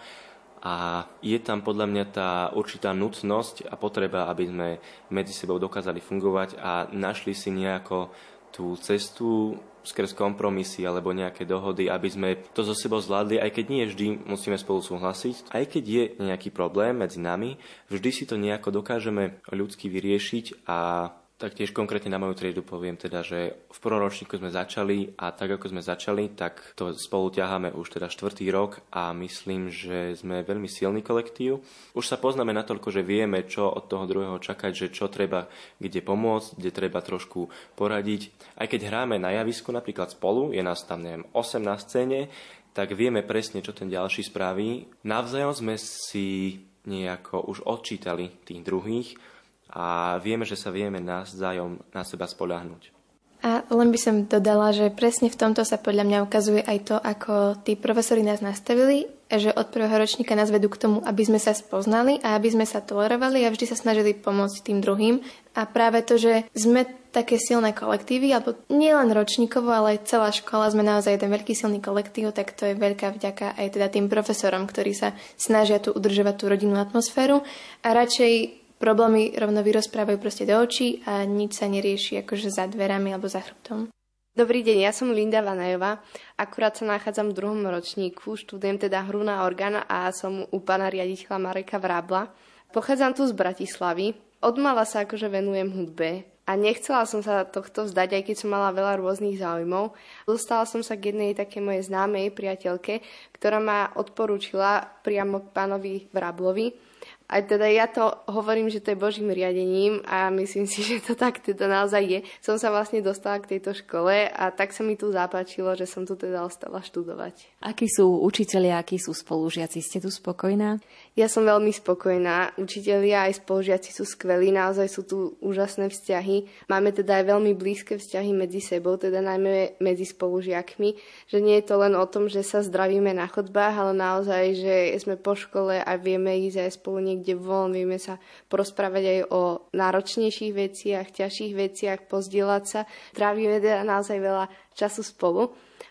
[0.67, 4.69] a je tam podľa mňa tá určitá nutnosť a potreba, aby sme
[5.15, 8.11] medzi sebou dokázali fungovať a našli si nejako
[8.51, 9.55] tú cestu
[9.87, 14.07] skrz kompromisy alebo nejaké dohody, aby sme to so sebou zvládli, aj keď nie vždy
[14.27, 15.55] musíme spolu súhlasiť.
[15.55, 21.15] Aj keď je nejaký problém medzi nami, vždy si to nejako dokážeme ľudsky vyriešiť a
[21.37, 25.69] Taktiež konkrétne na moju triedu poviem teda, že v proročníku sme začali a tak ako
[25.69, 30.65] sme začali, tak to spolu ťaháme už teda štvrtý rok a myslím, že sme veľmi
[30.65, 31.61] silný kolektív.
[31.93, 35.45] Už sa poznáme natoľko, že vieme, čo od toho druhého čakať, že čo treba
[35.77, 38.33] kde pomôcť, kde treba trošku poradiť.
[38.57, 42.33] Aj keď hráme na javisku napríklad spolu, je nás tam neviem 8 na scéne,
[42.73, 44.89] tak vieme presne, čo ten ďalší spraví.
[45.05, 49.36] Navzájom sme si nejako už odčítali tých druhých
[49.71, 52.97] a vieme, že sa vieme navzájom na seba spoľahnúť.
[53.45, 56.97] A len by som dodala, že presne v tomto sa podľa mňa ukazuje aj to,
[56.99, 61.39] ako tí profesori nás nastavili, že od prvého ročníka nás vedú k tomu, aby sme
[61.39, 65.23] sa spoznali a aby sme sa tolerovali a vždy sa snažili pomôcť tým druhým.
[65.55, 70.35] A práve to, že sme také silné kolektívy, alebo nie len ročníkovo, ale aj celá
[70.35, 74.11] škola, sme naozaj jeden veľký silný kolektív, tak to je veľká vďaka aj teda tým
[74.11, 77.47] profesorom, ktorí sa snažia tu udržovať tú rodinnú atmosféru
[77.87, 83.13] a radšej problémy rovno vyrozprávajú proste do očí a nič sa nerieši akože za dverami
[83.13, 83.89] alebo za chrbtom.
[84.37, 86.05] Dobrý deň, ja som Linda Vanajová.
[86.37, 90.93] Akurát sa nachádzam v druhom ročníku, študujem teda hru na orgán a som u pána
[90.93, 92.29] riaditeľa Mareka Vrábla.
[92.69, 94.13] Pochádzam tu z Bratislavy.
[94.45, 98.77] Odmala sa akože venujem hudbe a nechcela som sa tohto vzdať, aj keď som mala
[98.77, 99.97] veľa rôznych záujmov.
[100.29, 103.01] Dostala som sa k jednej také mojej známej priateľke,
[103.35, 106.86] ktorá ma odporúčila priamo k pánovi Vráblovi
[107.27, 111.19] a teda ja to hovorím, že to je Božím riadením a myslím si, že to
[111.19, 112.21] tak teda naozaj je.
[112.39, 116.07] Som sa vlastne dostala k tejto škole a tak sa mi tu zapáčilo, že som
[116.07, 117.59] tu teda ostala študovať.
[117.67, 119.83] Akí sú učitelia, akí sú spolužiaci?
[119.83, 120.79] Ste tu spokojná?
[121.17, 122.61] Ja som veľmi spokojná.
[122.61, 126.69] Učitelia aj spolužiaci sú skvelí, naozaj sú tu úžasné vzťahy.
[126.69, 130.93] Máme teda aj veľmi blízke vzťahy medzi sebou, teda najmä medzi spolužiakmi,
[131.25, 134.77] že nie je to len o tom, že sa zdravíme na chodbách, ale naozaj, že
[135.01, 138.21] sme po škole a vieme ísť aj spolu niekde von, vieme sa
[138.53, 142.85] porozprávať aj o náročnejších veciach, ťažších veciach, pozdieľať sa.
[143.17, 145.49] Trávime teda naozaj veľa času spolu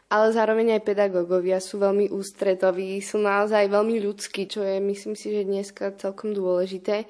[0.10, 5.34] ale zároveň aj pedagógovia sú veľmi ústretoví, sú naozaj veľmi ľudskí, čo je myslím si,
[5.34, 7.10] že dneska celkom dôležité.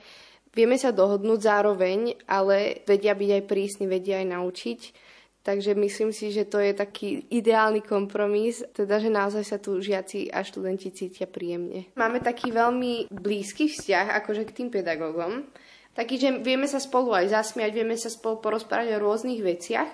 [0.55, 4.81] Vieme sa dohodnúť zároveň, ale vedia byť aj prísni, vedia aj naučiť.
[5.45, 10.33] Takže myslím si, že to je taký ideálny kompromis, teda že naozaj sa tu žiaci
[10.33, 11.85] a študenti cítia príjemne.
[11.93, 15.45] Máme taký veľmi blízky vzťah akože k tým pedagógom,
[15.93, 19.85] taký, že vieme sa spolu aj zasmiať, vieme sa spolu porozprávať o rôznych veciach,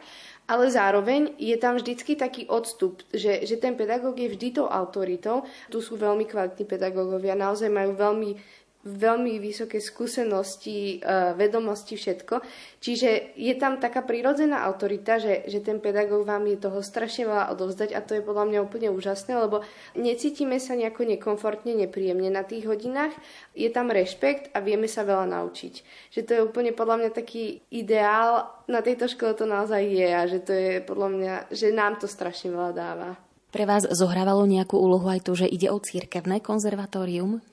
[0.52, 5.47] ale zároveň je tam vždycky taký odstup, že, že ten pedagóg je vždy tou autoritou.
[5.72, 8.36] Tu sú veľmi kvalitní pedagógovia, naozaj majú veľmi
[8.82, 12.42] veľmi vysoké skúsenosti, e, vedomosti, všetko.
[12.82, 17.54] Čiže je tam taká prirodzená autorita, že, že ten pedagóg vám je toho strašne veľa
[17.54, 19.62] odovzdať a to je podľa mňa úplne úžasné, lebo
[19.94, 23.14] necítime sa nejako nekomfortne, nepríjemne na tých hodinách.
[23.54, 25.74] Je tam rešpekt a vieme sa veľa naučiť.
[26.10, 28.50] Že to je úplne podľa mňa taký ideál.
[28.66, 32.10] Na tejto škole to naozaj je a že to je podľa mňa, že nám to
[32.10, 33.10] strašne veľa dáva.
[33.52, 37.44] Pre vás zohrávalo nejakú úlohu aj to, že ide o církevné konzervatórium?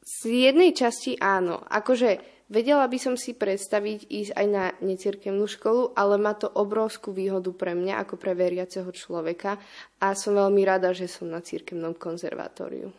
[0.00, 1.60] Z jednej časti áno.
[1.68, 7.12] Akože vedela by som si predstaviť ísť aj na necirkevnú školu, ale má to obrovskú
[7.12, 9.60] výhodu pre mňa ako pre veriaceho človeka
[10.00, 12.90] a som veľmi rada, že som na cirkevnom konzervatóriu.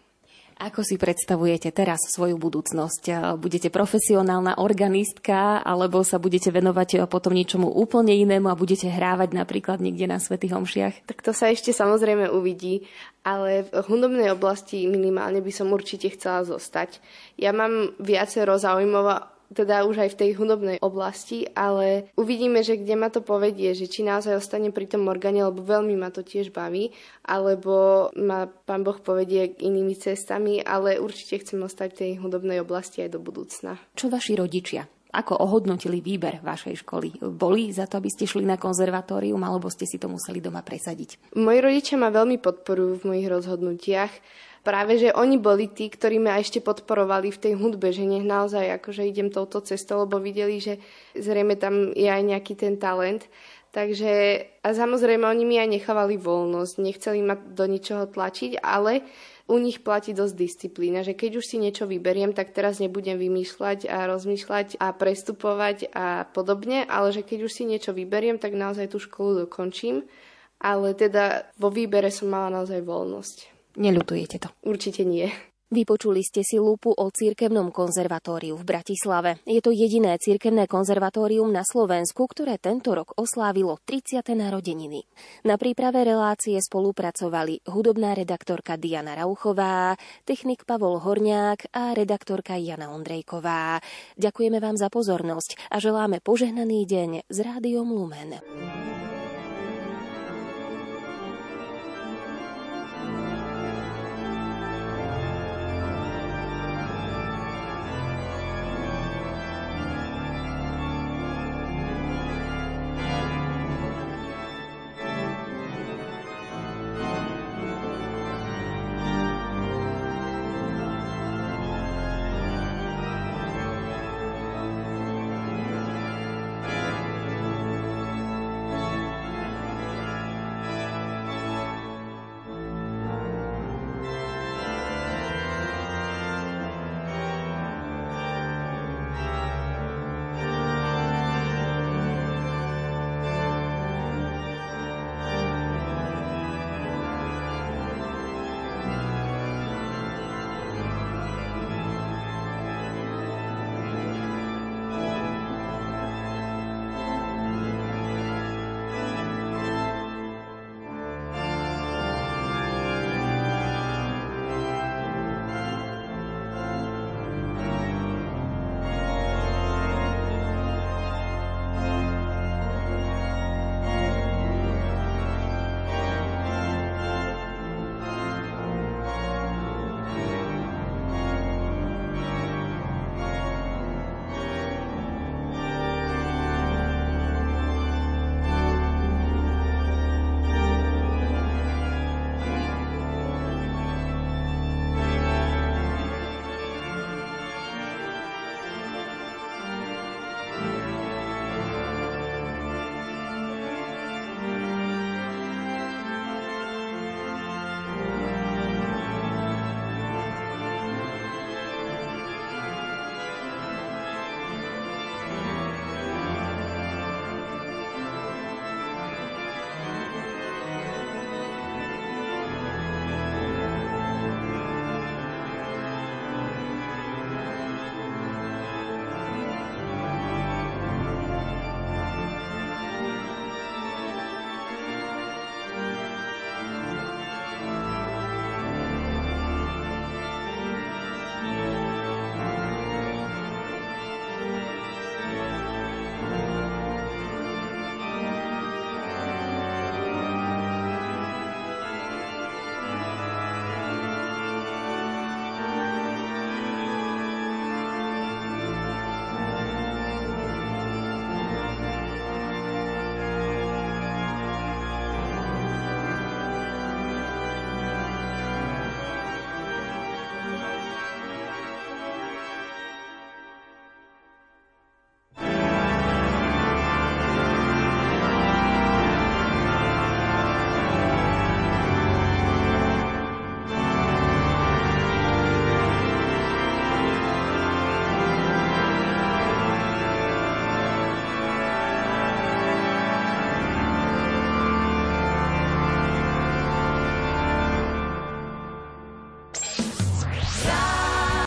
[0.62, 3.34] Ako si predstavujete teraz svoju budúcnosť?
[3.42, 9.82] Budete profesionálna organistka alebo sa budete venovať potom ničomu úplne inému a budete hrávať napríklad
[9.82, 11.10] niekde na Svetých Omšiach?
[11.10, 12.86] Tak to sa ešte samozrejme uvidí,
[13.26, 17.02] ale v hudobnej oblasti minimálne by som určite chcela zostať.
[17.42, 22.96] Ja mám viacero zaujímavých teda už aj v tej hudobnej oblasti, ale uvidíme, že kde
[22.96, 26.56] ma to povedie, že či naozaj ostane pri tom orgáne, lebo veľmi ma to tiež
[26.56, 26.96] baví,
[27.28, 33.04] alebo ma pán Boh povedie inými cestami, ale určite chcem ostať v tej hudobnej oblasti
[33.04, 33.76] aj do budúcna.
[33.94, 34.88] Čo vaši rodičia?
[35.12, 37.20] Ako ohodnotili výber vašej školy?
[37.36, 41.36] Boli za to, aby ste šli na konzervatórium, alebo ste si to museli doma presadiť?
[41.36, 44.14] Moji rodičia ma veľmi podporujú v mojich rozhodnutiach
[44.62, 48.82] práve, že oni boli tí, ktorí ma ešte podporovali v tej hudbe, že nech naozaj
[48.82, 50.78] akože idem touto cestou, lebo videli, že
[51.18, 53.26] zrejme tam je aj nejaký ten talent.
[53.72, 54.12] Takže
[54.68, 59.08] a samozrejme oni mi aj nechávali voľnosť, nechceli ma do ničoho tlačiť, ale
[59.48, 63.88] u nich platí dosť disciplína, že keď už si niečo vyberiem, tak teraz nebudem vymýšľať
[63.88, 68.92] a rozmýšľať a prestupovať a podobne, ale že keď už si niečo vyberiem, tak naozaj
[68.92, 70.04] tú školu dokončím.
[70.62, 73.61] Ale teda vo výbere som mala naozaj voľnosť.
[73.80, 74.50] Neľutujete to?
[74.68, 75.32] Určite nie.
[75.72, 79.40] Vypočuli ste si lúpu o cirkevnom konzervatóriu v Bratislave.
[79.48, 84.20] Je to jediné cirkevné konzervatórium na Slovensku, ktoré tento rok oslávilo 30.
[84.36, 85.08] narodeniny.
[85.48, 89.96] Na príprave relácie spolupracovali hudobná redaktorka Diana Rauchová,
[90.28, 93.80] technik Pavol Horniák a redaktorka Jana Ondrejková.
[94.20, 98.44] Ďakujeme vám za pozornosť a želáme požehnaný deň s Rádiom Lumen.